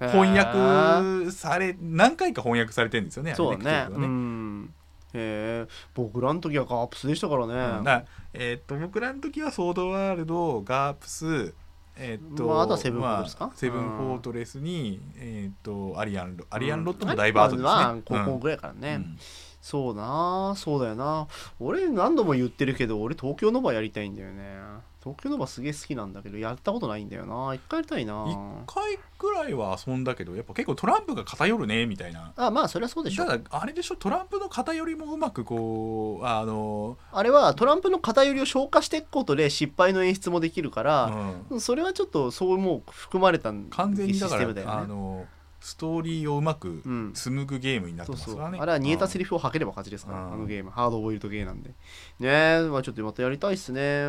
[0.00, 3.64] 翻訳され何回か翻訳されてるんですよねそうだね。
[3.64, 3.96] ね。
[3.96, 4.74] うん。
[5.12, 8.04] へえ僕らの時はガープスでしたからね、うん。
[8.32, 11.52] えっ、と僕らの時はソードワールドガープス
[12.00, 13.46] えっ、と、まああとはセブンフォートレスか？
[13.46, 19.18] まあセブンフォートレスに、えっ、とアリアンロアリアンロットもうんだいぶ後ですね、まあ高校うんぐらいからね、うん。
[19.60, 21.28] そうなそうだよな。
[21.58, 24.58] 俺何度も言ってるけど俺東京ノバやりたいんだよね
[25.02, 27.54] 東京ノバすげえ好きなんだけどやったことないんだよな。
[27.54, 28.26] 一回やりたいな。
[28.28, 28.36] 一
[28.66, 32.32] 回ぐらいは遊んだけどやっぱ結構トランプが偏るねみたいな。
[32.36, 33.24] あまあそれはそうでしょ。
[33.24, 33.96] ただあれでしょ？
[33.96, 41.12] トランプの偏りもうまくこうあの、あれはトランプの偏りを消化していくことで失敗の演出もできるから、
[41.50, 41.60] うん。
[41.60, 44.72] それはちょっとそうもう含まれた完全にだシステムだよね。
[44.72, 45.24] あの
[45.60, 47.12] ストーリーをうまくうん。
[47.14, 48.36] 紡ぐゲームになってそうそう。
[48.36, 48.58] ますからね。
[48.60, 50.32] あれは煮えたセリリフを吐ければ勝ちですから、うん。
[50.32, 50.70] あのゲーム。
[50.70, 51.70] ハードボイルドゲーなんで。
[51.70, 51.74] ね
[52.20, 54.06] え、まあ、ちょっとまたやりたいっすね。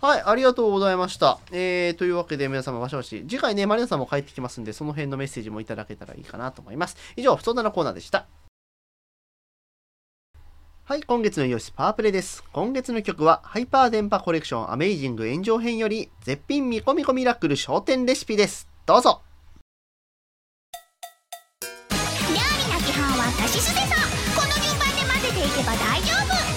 [0.00, 1.38] はいありがとうございました。
[1.50, 6.96] えー、というわけで皆様わしわし次回ねマリナさんも帰ってきますんでその辺のメッセージもいただけたらいいかなと思います。
[7.16, 8.26] 以上不相談のコーナーでした。
[10.84, 12.44] はい、今月のイオシスパワープレです。
[12.52, 18.68] 今月の曲は、ハイパー電波コレクションアメイジング炎上編より、絶品ミコミコミラクル商店レシピです。
[18.84, 19.22] どうぞ。
[23.38, 26.12] さしすせそこの順番で混ぜていけば大丈
[26.48, 26.51] 夫。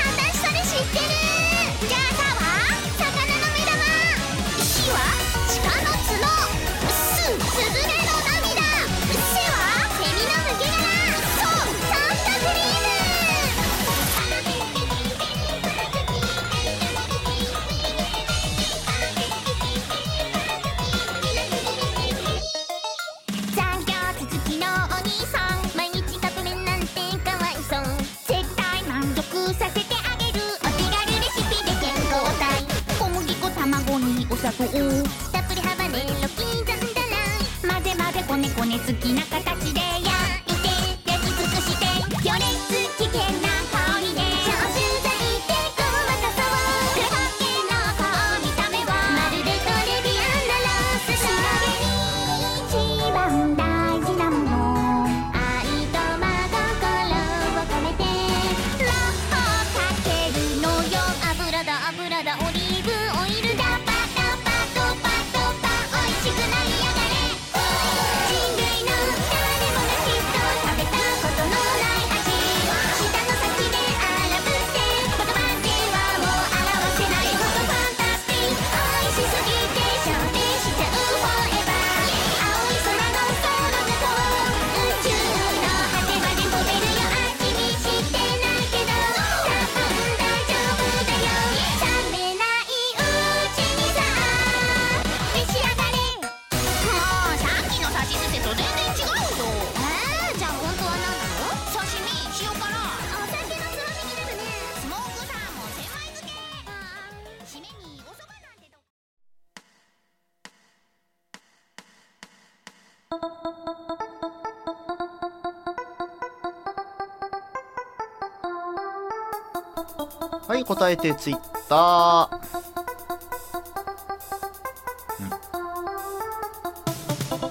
[120.66, 121.40] はい、答えてツイッ
[121.70, 122.76] ター。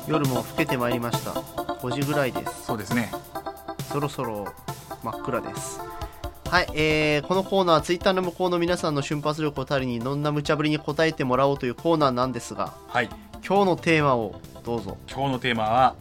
[0.07, 1.31] 夜も更けてまいりました。
[1.33, 2.65] 5時ぐらいです。
[2.67, 3.11] そうですね
[3.91, 4.47] そろそろ
[5.03, 5.81] 真っ暗です。
[6.51, 13.09] はい、えー、このコーナー、ツイッターの向こうの皆さんの瞬発力を頼りに、どんな無茶ぶりに答えてもらおうというコーナーなんですが、はい
[13.47, 14.97] 今日のテーマをどうぞ。
[15.11, 15.95] 今日のテーマは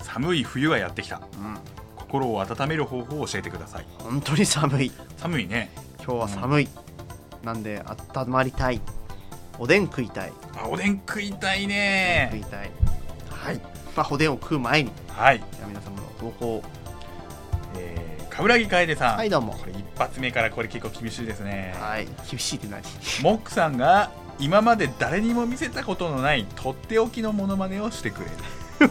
[0.00, 1.58] 寒い冬がやってきたうん、
[1.96, 4.92] 心を温める方法を教えてください本当に寒い。
[5.16, 5.70] 寒いね
[6.08, 6.68] 今日は寒い。
[7.44, 7.84] なんで、
[8.14, 8.80] 温まりたい。
[9.58, 10.32] おでん食いたい。
[10.56, 12.70] あおでん食いたい食いねたい。
[13.28, 13.60] はい。
[13.94, 16.62] まあ、おでんを食う前に、はい、じゃあ皆様の投稿を。
[17.76, 19.52] えー、冠城楓さん、はい、どうも。
[19.52, 22.82] これ一発目からこれ結構厳しいですねはい、厳しいって何？
[23.22, 28.30] モックさんが今まで誰にも見せたことのないとっておきのモノマネをしてくれる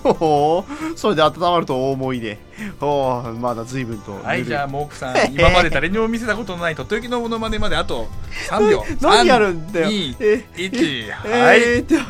[0.03, 2.39] お ーそれで温まると大思いで。
[2.81, 4.19] おーまだ随分と。
[4.23, 4.67] はいじゃああ。
[4.67, 8.07] モックさん今まで誰にも見せたことのないとっておきのモノマネまであと
[8.49, 9.87] 3秒 何やるんだよ。
[9.87, 12.05] 2え1えはい、えー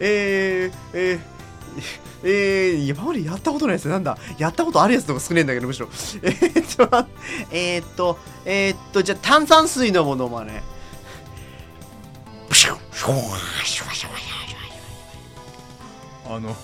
[0.00, 1.20] えー、えー、
[2.24, 5.88] えー、今までやったことないやつなんだやったことあるやつとか少ねえんだけどむしろ
[6.22, 7.06] えーっと
[7.50, 10.62] えーっとえーっとじゃあ炭酸水のものまね
[16.28, 16.56] あの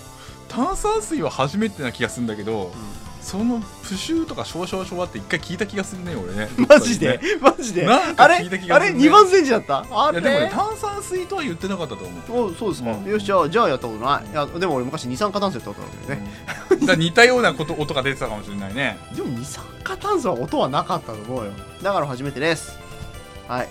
[0.49, 2.73] 炭酸水は初めてな気がするんだけど、
[3.21, 6.49] そのプシューとかショワショワショワって一回聞いた気がするね俺ね。
[6.67, 7.19] マジで？
[7.39, 7.85] どっかマジで？
[7.85, 9.05] なんかあれあれするね。
[9.07, 9.85] 2番線じだった？
[9.91, 10.19] あれ？
[10.21, 12.51] でもね炭酸水とは言ってなかったと思う。
[12.51, 13.05] おそうですか、うん。
[13.05, 14.31] よしじゃあじゃあやったことない。
[14.31, 16.31] いやでも俺昔二酸化炭素やったことあるんだよね、
[16.71, 16.85] うん。
[16.85, 18.97] だ似たようなこと音が出てたかもしれないね。
[19.15, 21.51] でも二酸化炭素は音はなかったと思うよ。
[21.83, 22.79] だから初めてです。
[23.47, 23.65] はい。
[23.65, 23.69] ぜ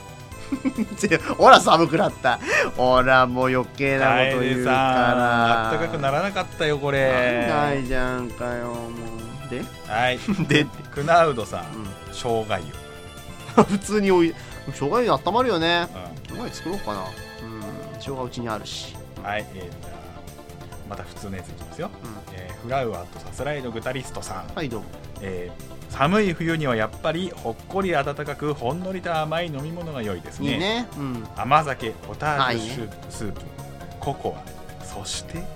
[1.36, 2.38] ほら寒くなった。
[2.76, 5.64] ほらもう余計なこと言うかさら。
[5.66, 7.46] あったかくならなかったよこれ。
[7.49, 8.80] ないじゃんかよも
[9.46, 9.51] う。
[9.51, 9.62] で？
[9.86, 10.18] はい。
[10.49, 11.64] で、クナウドさんう
[12.12, 12.46] 生姜
[13.57, 14.34] 湯、ん、 普通におい
[14.72, 15.88] 生姜湯温まるよね。
[15.92, 17.01] う生姜湯作ろうかな。
[17.01, 17.07] うん。
[17.99, 18.94] 生姜うちにあるし。
[19.20, 19.99] ん、はいえー、じゃあ
[20.88, 22.34] また普通のやついきますよ、うん。
[22.34, 24.86] えーフラウアーとさすらいのグタリストさん、はいどうも。
[25.20, 30.53] えー寒い冬にはやっぱりほっこり温かくほんのりと甘い飲み物が良いですね。
[30.53, 30.86] いいね。
[30.97, 31.26] うん。
[31.36, 33.41] 甘酒ポタージュスープ
[33.99, 34.36] ココ
[34.80, 35.43] アそしててん。
[35.43, 35.49] て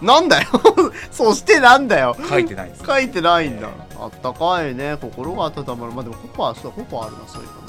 [0.00, 0.48] なんだよ。
[1.12, 2.16] そしてなんだよ。
[2.18, 4.96] ん書いてないです書いてないんだ、えあったかいね。
[5.00, 5.92] 心が温まる。
[5.92, 7.62] まあでもココアそうだココアあるなそういうの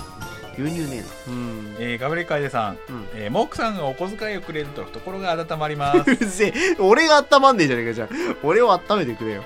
[0.55, 0.97] 牛乳ね。
[0.97, 1.75] えなうん。
[1.79, 3.07] えーガブレカエデさん、うん。
[3.15, 6.09] えーモックさんがお小遣いをくれると懐が温まります。
[6.11, 6.53] うるせえ。
[6.79, 8.07] 俺が温まんねえじゃねえかじゃあ。
[8.43, 9.43] 俺を温めてくれよ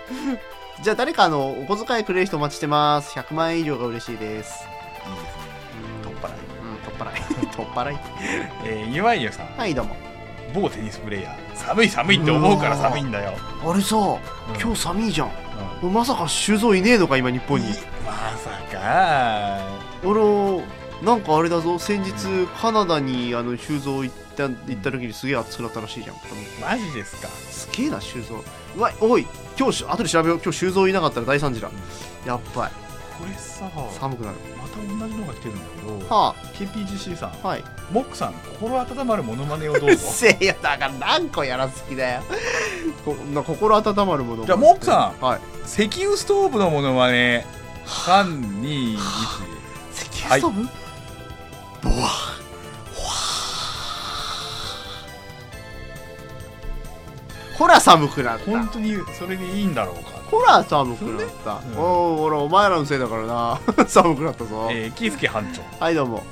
[0.83, 3.17] じゃあ誰かあのお小遣いくれる人お待ちしてます。
[3.17, 4.63] 100万円以上が嬉しいです。
[5.07, 5.41] いいですね。
[6.03, 6.31] 取っ払い。
[6.61, 7.47] うん取っ払い。
[7.49, 7.97] 取っ払い。
[8.63, 9.47] えー、岩井ゆさん。
[9.57, 9.97] はいどうも。
[10.53, 11.57] 某テニスプレイヤー。
[11.57, 13.33] 寒い寒いって思うから寒いんだよ、
[13.65, 14.61] あれさうん。
[14.61, 15.31] 今日寒いじゃん。
[15.81, 15.93] うん。
[15.93, 17.67] まさか修造いねえのか今日本に。
[18.05, 19.59] まさか。
[20.03, 20.63] 俺
[21.01, 21.79] なんかあれだぞ。
[21.79, 22.13] 先日
[22.61, 26.15] カナダにあの修造行った行った時にすげえ暑くなったらしいじゃん。
[26.61, 27.27] マジですか。
[27.27, 28.43] すげえな修造。
[28.75, 29.25] うわおい
[29.57, 30.39] 今日し後で調べよう。
[30.43, 31.69] 今日修造いなかったら大惨事だ。
[32.25, 32.71] やっばい
[33.17, 34.37] これさ寒くなる。
[34.57, 35.65] また同じのが来てるんだ
[35.99, 37.63] けどは KPGC さんあはい。
[37.91, 40.07] モックさん心温まるモノマネをどううっぞ。
[40.07, 42.21] せえよだから何個やらす気だよ。
[43.03, 45.41] こな心温まるものじゃあモックさんはい。
[45.65, 47.45] 石油ストーブのモノマネ
[47.85, 48.97] 321
[49.93, 50.63] 石油ストーブ、
[51.83, 52.09] ボワ
[57.57, 58.45] ほら寒くなった。
[58.45, 60.11] 本当にそれでいいんだろうか。
[60.29, 63.59] ほら寒くなった、うんおおほらお前らのせいだからな。
[63.87, 65.61] 寒くなったぞ、えー、キースケ班長。
[65.83, 66.23] はいどうも。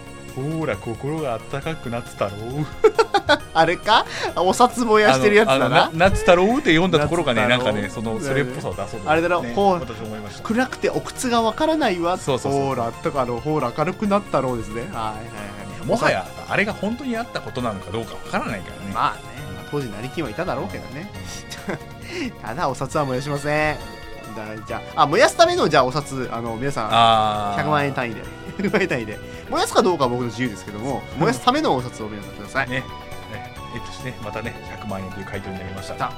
[0.60, 2.66] ほら心が温かくなってたろう。
[3.54, 4.06] あれか？
[4.36, 5.66] お札燃やしてるやつだな。
[5.66, 9.42] あのななって読んだところがねなんかねそのそれっぽさを出そうとあれだろ？
[9.42, 10.44] ねほう私思いました。
[10.44, 12.18] 暗くてお靴がわからないわ。
[12.18, 14.82] そうそうそうほらとかあのほら明るくなったろうですね。
[14.82, 15.86] はいはいはい。
[15.86, 19.35] もはやあれが本当にあったことなのかどうかわからないからね、まあね、まあ
[19.72, 21.10] 当時成金はいただろうけどね。
[22.42, 23.78] ただお札は燃やしません。
[24.36, 27.64] だじゃああ燃やすためのじゃあお札あの皆さんあー。
[27.64, 28.24] 100万円単位で。
[28.58, 29.20] 100万円単位で。
[29.50, 32.70] 燃やすかどうかは僕の自由ですけども 燃やすためのお札を皆さんください。
[32.70, 32.80] ね。
[32.80, 32.86] ね。
[33.74, 34.18] えっとね。
[34.24, 35.96] またね100万円という回答になりました。
[35.96, 36.12] た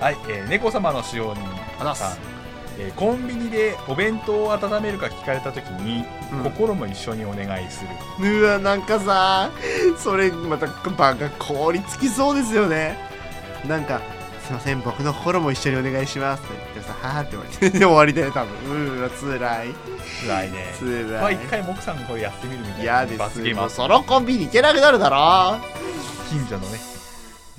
[0.00, 2.16] はい、えー、猫様の使用人さん、
[2.80, 6.42] えーコンビニでお弁当を温めるか聞かれた時に、うん。
[6.44, 7.84] 心も一緒にお願いす
[8.18, 8.40] る。
[8.40, 9.50] うわなんかさ
[9.98, 12.96] それまたバカ凍りつきそうですよね。
[13.66, 14.00] なんか
[14.42, 18.96] 「すいません僕の心も一緒にお願いします」って言ってさ「はあ」って言われてで終わりだよ多分。
[18.98, 19.68] うわつらい。
[20.26, 20.74] 辛いね。
[20.76, 22.82] つまあらい一回モクさんがこれやってみるみたいな。
[22.82, 23.18] 嫌です。
[23.18, 23.82] 罰ゲームあった。
[23.82, 25.58] もうそのコンビニ行けなくなるだろ。
[26.30, 26.89] 近所のね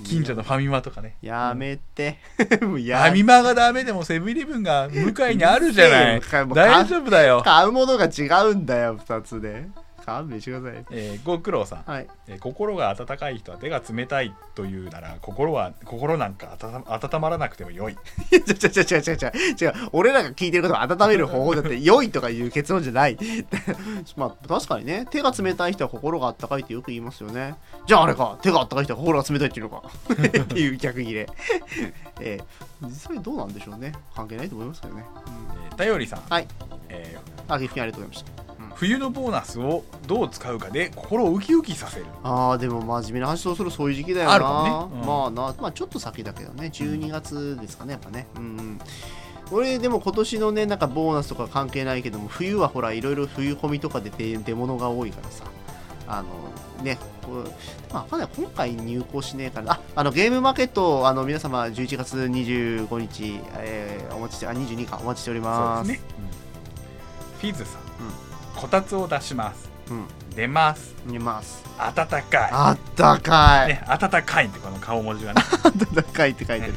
[0.03, 1.17] 近所のファミマとかね。
[1.21, 2.17] やめて。
[2.61, 6.17] もう フやァミマがダメでもセブンイレブンが向かいにあるじゃない。
[6.17, 9.67] うるせえよもう大丈夫だよ、買うものが違うんだよ2つで
[10.05, 10.85] 勘弁してください。
[10.91, 12.07] えー、ご苦労さん、はい。
[12.27, 17.93] えー心が温かい人は手が冷たいというなら心は心なんか温温まらなくてもよい。
[18.31, 19.89] 違う違う違う違う違う違う。
[19.93, 23.17] 俺らが聞いてることを温める方法だって良いとかいう結論じゃない。
[24.17, 25.05] まあ確かにね。
[25.09, 27.55] 手が冷たい人は心が温かいってよく言いますよね。
[27.87, 28.37] じゃああれか。
[28.41, 29.83] 手が温かい人は心が冷たいっていうのか。
[30.13, 30.15] っ
[30.47, 31.27] ていう逆切れ
[32.19, 33.93] えー、実際どうなんでしょうね。
[34.15, 35.03] 関係ないと思いますけどね、
[35.71, 36.47] えー頼りさん、はい。
[36.89, 38.50] えーあ岐阜県ありがとうございました
[38.81, 42.07] 冬のボーナスをどう使うかで心をウキウキさせる。
[42.23, 44.33] あーでも真面目な話そうするとそういう時期だよな。
[44.33, 45.01] あるかもね。
[45.01, 45.07] うん。
[45.07, 46.71] まあなまあちょっと先だけどね。
[46.73, 48.25] 12月ですかねやっぱね。
[48.37, 48.79] うんうん。
[49.51, 55.43] 俺でも今年のねなんかボーナスとか関係ないけども冬はほらいろいろ冬込みとかで出出物が多いからさ。
[56.07, 59.73] あのねこうまあ今回入校しねえから。
[59.73, 66.07] ああのゲームマーケットあの皆様11月25日、えーお待ちしてあ22かお待ちしておりまですすね、
[67.41, 72.21] フィズさん、こたつを出しますうん出ます見ます暖かい
[72.51, 75.41] あったかい、ね、暖かいってこの顔文字がね
[75.93, 76.73] 暖かいって書いてる。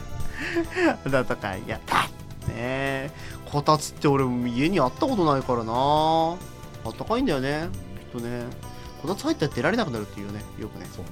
[1.10, 1.62] 暖かい。
[1.66, 2.02] やった
[2.48, 3.10] ねえ。
[3.50, 5.72] こたつって俺家にあったことないからな。
[5.72, 7.68] あったかいんだよね。
[8.12, 8.44] きっとね。
[9.02, 10.42] こたつ入ったら出られなくなるっていうね。
[10.58, 10.86] よくね。
[10.94, 11.10] そうね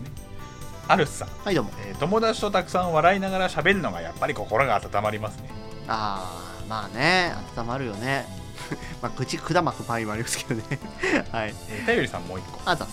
[0.89, 1.71] アルスさん、はい、どうも。
[1.87, 5.49] えー友達とたくさん笑いながら喋るのがやっぱり心が温まりますね
[5.87, 7.33] あー、まあね。
[7.57, 8.27] 温まるよね。
[9.03, 10.79] まあ、口管巻く場合もありますけどね。
[11.33, 11.55] はい。
[11.71, 12.87] えー、頼りさんもう一個あざ。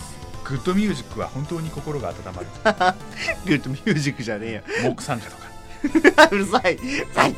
[0.44, 2.46] グッドミュージックは本当に心が温まる
[3.46, 4.62] グッドミュージックじゃねえよ。
[4.82, 6.74] モーク参加とかうるさい。
[6.74, 7.34] うるさい。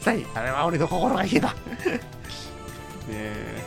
[0.00, 0.26] さい。
[0.34, 1.48] あれは俺の心が冷えた。
[1.48, 1.54] ね
[3.08, 3.62] え。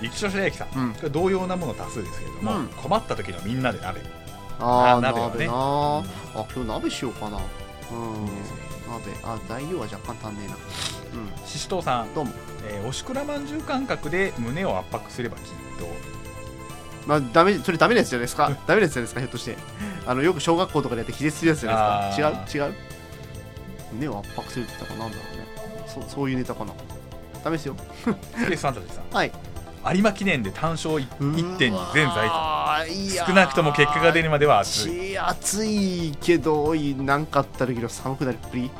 [0.00, 4.00] 雪所白雪さん、うん同様なもの多数ですけれども、うん困った時のみんなで鍋
[4.58, 5.56] あー、あ鍋はね鍋なー。
[5.56, 7.38] あ、今日鍋しようかな。
[7.38, 8.28] うん。
[8.90, 9.12] 鍋。
[9.22, 10.54] あ、材料は若干足んねえな。
[10.54, 11.46] うん。
[11.46, 12.32] ししとうさん、どうも。
[12.68, 15.50] えーおしくらまんじゅう感覚で胸を圧迫すればきっと
[17.06, 18.48] まあ、ダメ、それダメなやつじゃないですか？
[18.66, 19.56] ダメなやつじゃないですか、ひょっとして。
[20.06, 22.66] あの、よく小学校とかでやって気絶するやつじゃないですか？
[22.66, 22.70] あ違う？
[22.70, 22.74] 違う？
[23.94, 25.46] 胸を圧迫するって言ったかなんだろうね。
[26.06, 26.72] そそういうネタかな。
[27.42, 27.74] ダメですよ。
[28.04, 29.32] スペースファンタジーさん はい。
[29.82, 32.28] 有馬記念で単勝1点に全財
[33.26, 38.70] 少なくとも結果が出るまでは熱いち暑いけど、なんかあった時の寒くなりっぷり。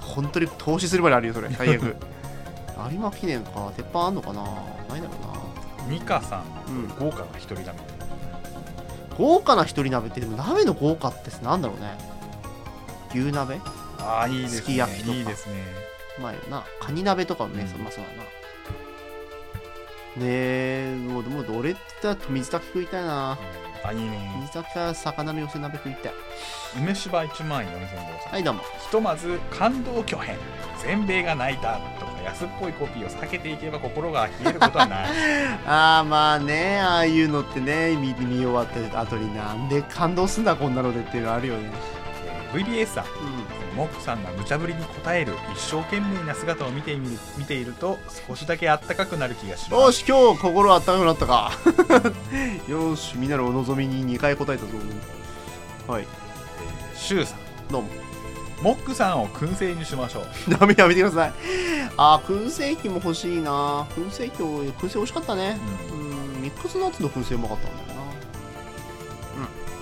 [0.00, 1.48] 本当に投資するまであるよ、それ。
[1.50, 1.94] 最悪。
[2.90, 3.70] 有馬記念か。
[3.76, 4.42] 鉄板あんのかな？
[4.42, 5.12] ないだろ
[5.78, 5.94] うな？
[5.94, 6.88] ミカさんうん。
[6.98, 7.78] 豪華な一人鍋
[9.16, 11.96] 豪華な一人鍋ってでも鍋の豪華ってなんだろうね
[13.14, 13.60] 牛鍋？
[13.98, 15.54] ああいいですねすき焼きとかいいですね
[16.18, 18.22] うまいよなカニ鍋とかもね、うんまあそうだな
[20.16, 23.38] ねえもうでも俺って言ったら水炊き食いたいな。
[23.82, 24.30] あいいね。
[24.40, 26.12] 水炊きか魚の寄せ鍋食いたい。
[26.78, 27.86] 梅芝1万4000号
[28.22, 28.32] さん。
[28.32, 28.60] はいどうも。
[28.80, 30.36] ひとまず感動巨編。
[30.82, 35.08] 全米が泣いたとか安っぽいコピーを避けていけば心が冷えることはない。
[35.66, 41.70] ああまあねああいうのってね見見終わった後になんで感動すんだこんなのでっていうのあるよね。
[42.24, 43.04] えー VBS さん。
[43.04, 43.06] う
[43.76, 49.92] モックさんが無茶ぶりに応える一生懸命な姿を見てみる見ていると少しだけあったかくなる気がします。
[49.92, 51.52] し今日心あったかくなったか。
[52.68, 54.72] よしみんなのお望みに2回答えたぞ。
[55.86, 56.02] はい。
[56.02, 57.38] えーシュウさん。
[57.70, 57.88] どうも。
[58.62, 60.24] モックさんを燻製にしましょう。
[60.58, 61.32] ダメやめてください。
[61.96, 63.86] あー燻製機も欲しいな。
[63.96, 65.58] 燻製機を燻製美味しかったね。
[65.90, 66.42] うん。
[66.42, 67.89] ミックスナッツの燻製うまかったんだよな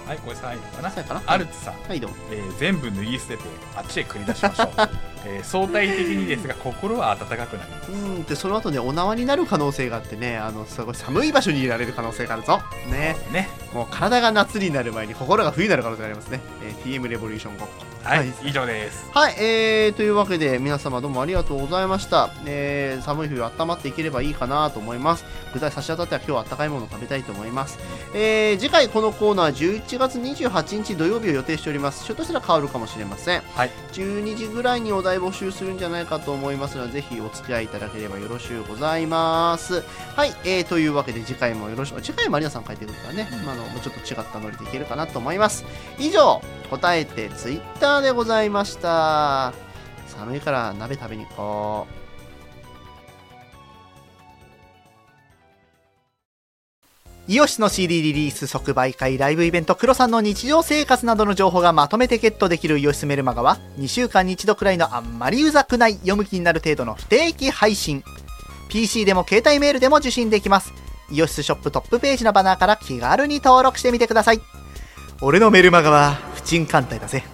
[0.09, 0.91] はいこれ最後かな。
[0.91, 1.23] 最後かな。
[1.27, 2.17] アルツさん、はいどうも。
[2.33, 3.43] えー全部脱ぎ捨てて
[3.77, 4.69] あっちへ繰り出しましょう、
[5.29, 7.93] えー相対的にですが心は温かくなります。
[7.93, 12.61] うんでその後ねお縄になる可能性があってねあのすごい寒い場所に入れられる可能性があるぞ。
[12.91, 13.17] ね。
[13.33, 13.49] ね。
[13.73, 17.75] もう体が夏になる前に心が冬になる可能性がありますね、えー TM レボリューションごっこ。
[18.03, 18.33] はい、はい。
[18.45, 19.11] 以上です。
[19.13, 25.25] はい、えー、というわけで皆様どうもありがとうございました、えー、寒い冬温まっていければいいかなと思います。
[25.53, 27.79] 具材差し当たっては今日は温かいものを食べたいと思います、
[28.15, 32.05] えー、次回このコーナー11月28日土曜日を予定しております。
[32.05, 33.43] ひょっとしたら変わるかもしれません。
[33.55, 33.71] はい。
[33.93, 39.83] 12時ぐらいにお題募集するんじゃないかと思いますのでぜひお付き合いいただければよろしゅうございます。
[40.17, 43.45] はい、えー、というわけで次回もよろしく次回も有田さん書いてくるからね、うん。
[43.45, 45.65] まあ、あのもうちょっと違ったノリでいけるかなと思います。
[45.99, 49.53] 以上答えてツイッターでございました。
[50.07, 51.98] 寒いから鍋食べに行こう
[57.31, 68.03] イオシスの CD リリース即売会ライブイベントクロさんの日常生活などの情報がまとめてゲットできるイオシスメルマガは2週間に1度くらいのあんまりうざくない読む気になる程度の不定期配信
[68.71, 70.73] PC でも携帯メールでも受信できます。
[71.11, 74.41] イオシスショップトップページのバナーから気軽に登録してみてください。
[75.21, 77.25] 俺のメルマガは不沈艦隊だぜ。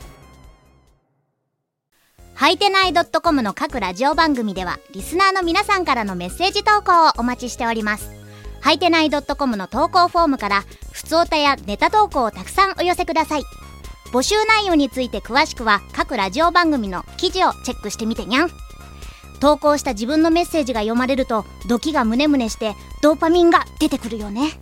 [2.34, 8.23] はいてない .com の各ラジオ番組ではリスナーの皆さんからのメッセージ投稿をお待ちしております。
[8.64, 13.42] はいてない .com の投稿フォームからふつおたやネタ投稿をたくさんお寄せください。
[14.10, 18.50] 募集内容について詳しくは各ラジオ番組の記事をチェックしてみてにゃん。
[19.38, 24.52] 投稿した自分のメッセージが読まれるとドキがムネムネしてドーパミンが出てくるよね。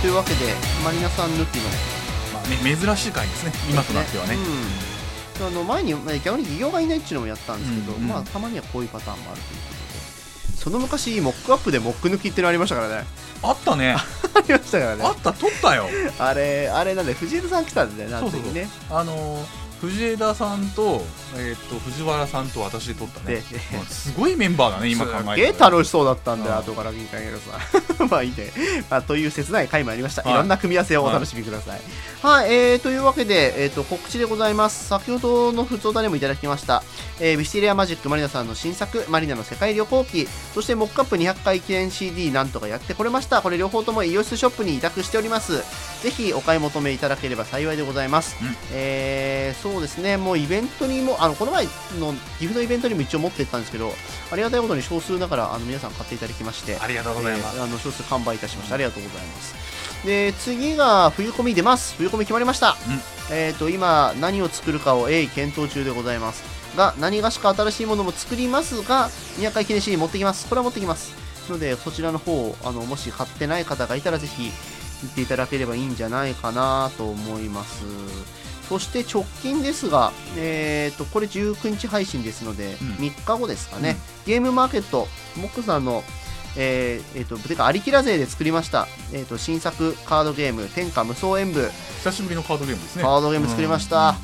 [0.00, 1.64] というわけでマリナさん抜きの
[2.32, 3.52] まあね、珍しい回ですね。
[3.68, 4.36] 今となってはね。
[5.40, 8.08] うん、あの前にまあ逆に企業がいないっていうのもやったんですけど、うんうん。
[8.08, 10.56] まあたまにはこういうパターンもあるということで。
[10.56, 13.06] その昔モックアップでモック抜きっていうのありましたからね。
[13.42, 13.96] あったね。
[13.96, 15.04] ありましたからね。
[15.04, 15.88] あった撮ったよ。
[16.18, 18.68] あれあれなんで藤枝さん来たんでねあの時ね。
[18.90, 21.02] あのー藤枝さんと,、
[21.36, 23.42] えー、と藤原さんと私で撮ったね。
[23.88, 25.34] すごいメンバーだね今考えたら。
[25.34, 26.56] すげえ楽しそうだったんでうん。
[26.56, 28.04] 後から聞いたけどさ。
[28.10, 28.52] まあいいね、
[28.90, 30.32] まあ、という切ない回もありました、はい。
[30.32, 31.80] い、ろんな組み合わせをお楽しみください。
[32.22, 34.88] はい、えー、というわけで、えー、と告知でございます。
[34.88, 36.82] 先ほどの普通歌でもいただきました、
[37.20, 40.28] えー、ビステリアマジックマリナさんの新作マリナの世界旅行記。
[40.54, 43.42] そしてモックアップ200回記念 CD なんとかやってこれました。
[43.42, 45.58] これ両方ともイオシスショップに委託しております。
[46.02, 48.56] ぜひお買い求めいただければ幸いでございます、うん。
[48.72, 50.16] えーそうですね。
[50.16, 51.70] もうイベントにもあのこの前の
[52.38, 53.92] 岐阜のイベントにも一応持ってったんですけど
[54.32, 58.74] ありがたいことに少数ながらあの皆さん買っていただきましてありがとうございます、えーあの少数完売いたしました。
[58.74, 59.54] ありがとうございます。
[60.06, 61.94] で次が冬コミ出ます。
[61.96, 62.76] 冬コミ決まりました、
[63.30, 63.36] うん。
[63.36, 66.42] えっ、と今何を作るかを鋭意検討中でございます。
[66.76, 69.08] が何がしか新しいものも作りますが
[69.38, 70.48] 200回記念 CD 持ってきます。
[70.48, 71.12] これは持ってきます。
[71.50, 74.50] のでそちらの方をあのもし買ってない方がいたらぜひ
[75.02, 77.84] 見ていただければいいんじゃないかなと思います
[78.68, 82.88] そして直近ですが、えー、とこれ19日配信ですので、うん。
[82.94, 83.96] 3日後ですかね、
[84.26, 86.04] ゲームマーケットモックさんの
[86.56, 93.02] えーえー、とてかアリキラ勢で作りました、えー、と新作カードゲーム天下無双演舞久しぶりのカードゲームですね。
[93.02, 94.16] カードゲーム作りました、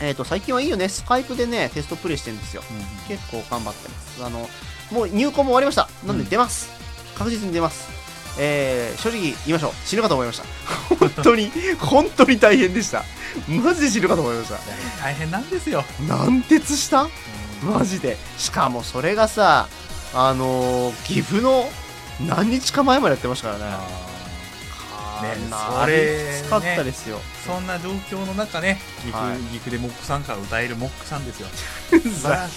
[0.00, 0.88] えー、と最近はいいよね。
[0.88, 2.62] スカイプでねテストプレイしてるんですよ。
[2.70, 2.84] うんうん。
[3.08, 4.24] 結構頑張ってます。
[4.24, 4.48] あの
[4.92, 5.88] もう入稿も終わりました。
[6.06, 6.70] なんで出ます、
[7.16, 7.95] 確実に出ます
[8.38, 9.72] えー、正直言いましょう。
[9.84, 10.44] 死ぬかと思いました。
[10.98, 13.04] 本当に本当に大変でした。
[13.48, 14.58] マジで死ぬかと思いました。
[15.02, 17.08] 大変なんですよ、軟鉄した？
[17.62, 18.16] マジで。
[18.38, 19.68] しかもそれがさ
[20.14, 21.68] あのー岐阜の
[22.26, 24.15] 何日か前までやってましたからね
[25.16, 29.38] それきつかったですよ、そんな状況の中ね岐阜,、はい。
[29.38, 31.48] 岐阜でモックさんから歌えるモックさんですよ。
[31.90, 32.52] 素晴らし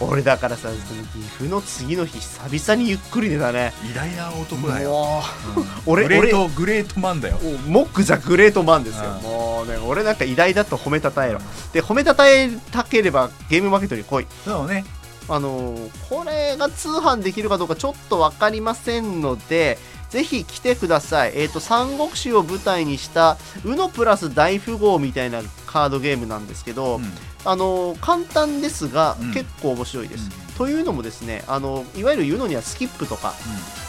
[0.00, 0.74] 俺だからさその
[1.04, 3.72] 岐阜の次の日久々にゆっくり寝たね。
[3.84, 5.24] い偉大な男だよ、も
[5.56, 5.60] う。
[5.60, 5.66] ん。
[5.86, 7.38] 俺グレートグレートマンだよ。
[7.42, 9.22] うモックじゃグレートマンですよ、うん。
[9.22, 11.40] もうね俺なんか偉大だと褒めたたえろ。
[11.72, 14.26] で褒めたたえたければゲームマーケットに来い。
[14.44, 14.84] そうね。
[15.28, 19.76] あのーこれが通販できるかどうかちょっと分かりませんので
[20.16, 21.32] ぜひ来てください。
[21.34, 23.36] えっ、と、三国志を舞台にした、
[23.66, 27.04] ウノプラス大富豪みたいなカードゲームなんですけど、うん
[27.44, 30.30] あのー簡単ですが、うん結構面白いです。
[30.30, 33.34] うんというのもですね、あのいわゆるユノにはスキップとか、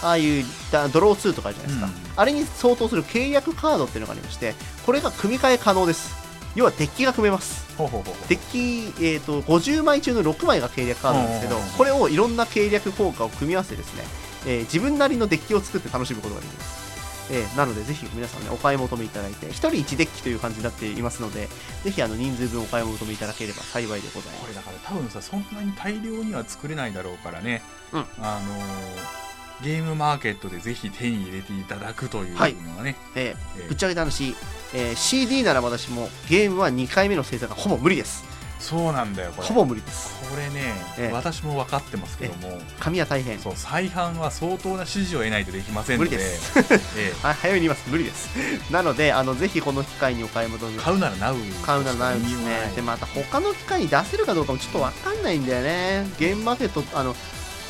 [0.03, 4.53] ああいうだドロー2とかあるじゃないですか、うんあれに相当する契約カードっていうのがありまして、
[4.85, 6.13] これが組み替え可能です。
[6.55, 7.73] 要はデッキが組めます。
[7.77, 14.03] ほうほうほうデッキ、えー、と50枚中の6枚が計略カードなんですけどこれをいろんな計略効果を組み合わせてですね、
[14.45, 16.87] えー自分なりのデッキを作って楽しむことができます、
[17.33, 21.47] えーなのでぜひ皆さんねお買い求めいただいて1人1デッキという感じになっていますので
[21.83, 24.41] ぜひあの人数分お買い求めいただければ幸いでございます。
[24.43, 27.61] これだから多分さそんなに大量には作れないだろうからね、
[27.93, 28.05] うん。
[28.19, 29.27] あのー
[29.63, 34.35] ゲームマーケットでぜひ手に入れていただくというのはいはね、ええーーぶっちゃけた話、
[34.75, 38.23] えー CD なら私もゲームは2回目の制作がほぼ無理です
[38.59, 39.47] そうなんだよこれ。
[39.47, 40.15] ほぼ無理です。
[40.29, 41.13] これね、ええ。
[41.13, 43.39] 私も分かってますけども、紙は大変。
[43.39, 46.09] そう再販は相当な指示を得ないとできませんので。
[46.09, 46.59] 無理です。
[46.97, 47.89] え はい早めに言います。
[47.89, 48.29] 無理です。
[48.71, 50.75] なのであのぜひこの機会にお買い求め。
[50.75, 51.35] え買うならなう。
[51.63, 52.71] 買うならないですね。
[52.75, 56.07] で、また他の機械に出せるかどうかもちょっとわかんないんだよね。
[56.19, 57.15] ゲームマーケット、あの、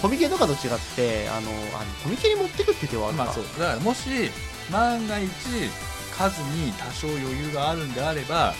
[0.02, 0.60] コミケとかと違っ
[0.96, 3.26] て、あの、あのコミケに持ってくって手はあるか。
[3.26, 3.44] まあそう。
[3.60, 4.32] だからもし
[4.72, 5.30] 万が一
[6.18, 8.53] 数に多少余裕があるんであれば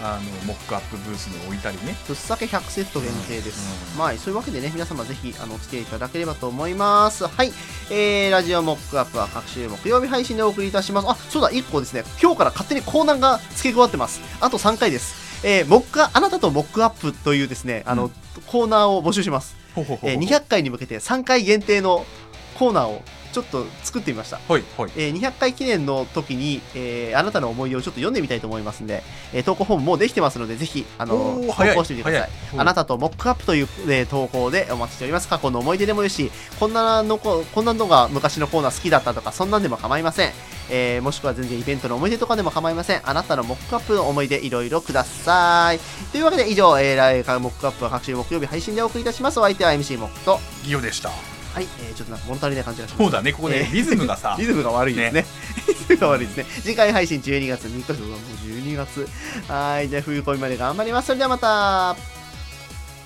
[0.00, 0.04] うん。
[0.04, 3.92] あのモックアップブースに置いたりねぶっさけ100セット限定です。
[3.92, 7.26] うんまあ、そういうわけでね、皆様ぜひ、あの、お付き合いいただければと思います。
[7.26, 7.52] はい。
[7.90, 11.08] えー、ラジオモックアップは各週木曜日配信でお送りいたします。
[11.08, 12.04] あ、そうだ、1個ですね。
[12.20, 14.20] 今日から勝手にコーナーが付け加わってます。
[14.40, 15.46] あと3回です。
[15.46, 18.12] えー、モックア、あなたとモックアップというですね、あの、うん
[18.46, 19.56] コーナーを募集します。
[19.74, 22.04] ほえー200回に向けて3回限定の
[22.58, 23.02] コーナーを
[23.34, 24.38] ちょっと作ってみました。
[24.48, 32.30] ほいほいえー200回記念の時に、えーあなたの思い出をちょっと読んでみたいと思いますんで、えー投稿フォームもうできてますので、ぜひ、あのー早い稿してみてください。
[32.50, 35.28] 早いあなたとモックアップという、えー投稿でお待ちしております。
[35.28, 36.30] 過去の思い出でもいいし、
[36.60, 40.32] こんなのこ、こんなのが昔のコーナー好きだったとか、そんなんでも構いません。
[40.70, 43.00] えーもしくは全然イベントの思い出とかでも構いません。
[43.04, 45.80] あなたのモックアップの思い出いろいろください。
[46.12, 49.38] というわけで以上、えー、来回モックアップは各週木曜日配信でお送りいたします。
[49.40, 53.02] お相手は MC モックと、ギオでしたはい、えーちょっとなんか物足りない感じがします。
[53.04, 55.24] そうだねここでえーリズムがさ リズムが悪いですね。
[55.68, 56.46] リズムが悪いですね。
[56.62, 58.00] 次回配信12月3日です。
[58.02, 59.08] もう12月。
[59.48, 61.06] はい、じゃあ冬込みまで頑張ります。
[61.06, 61.96] それではまた。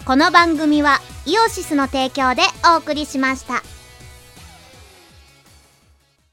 [0.06, 2.40] この番組はイオシスの提供で
[2.72, 3.62] お送りしました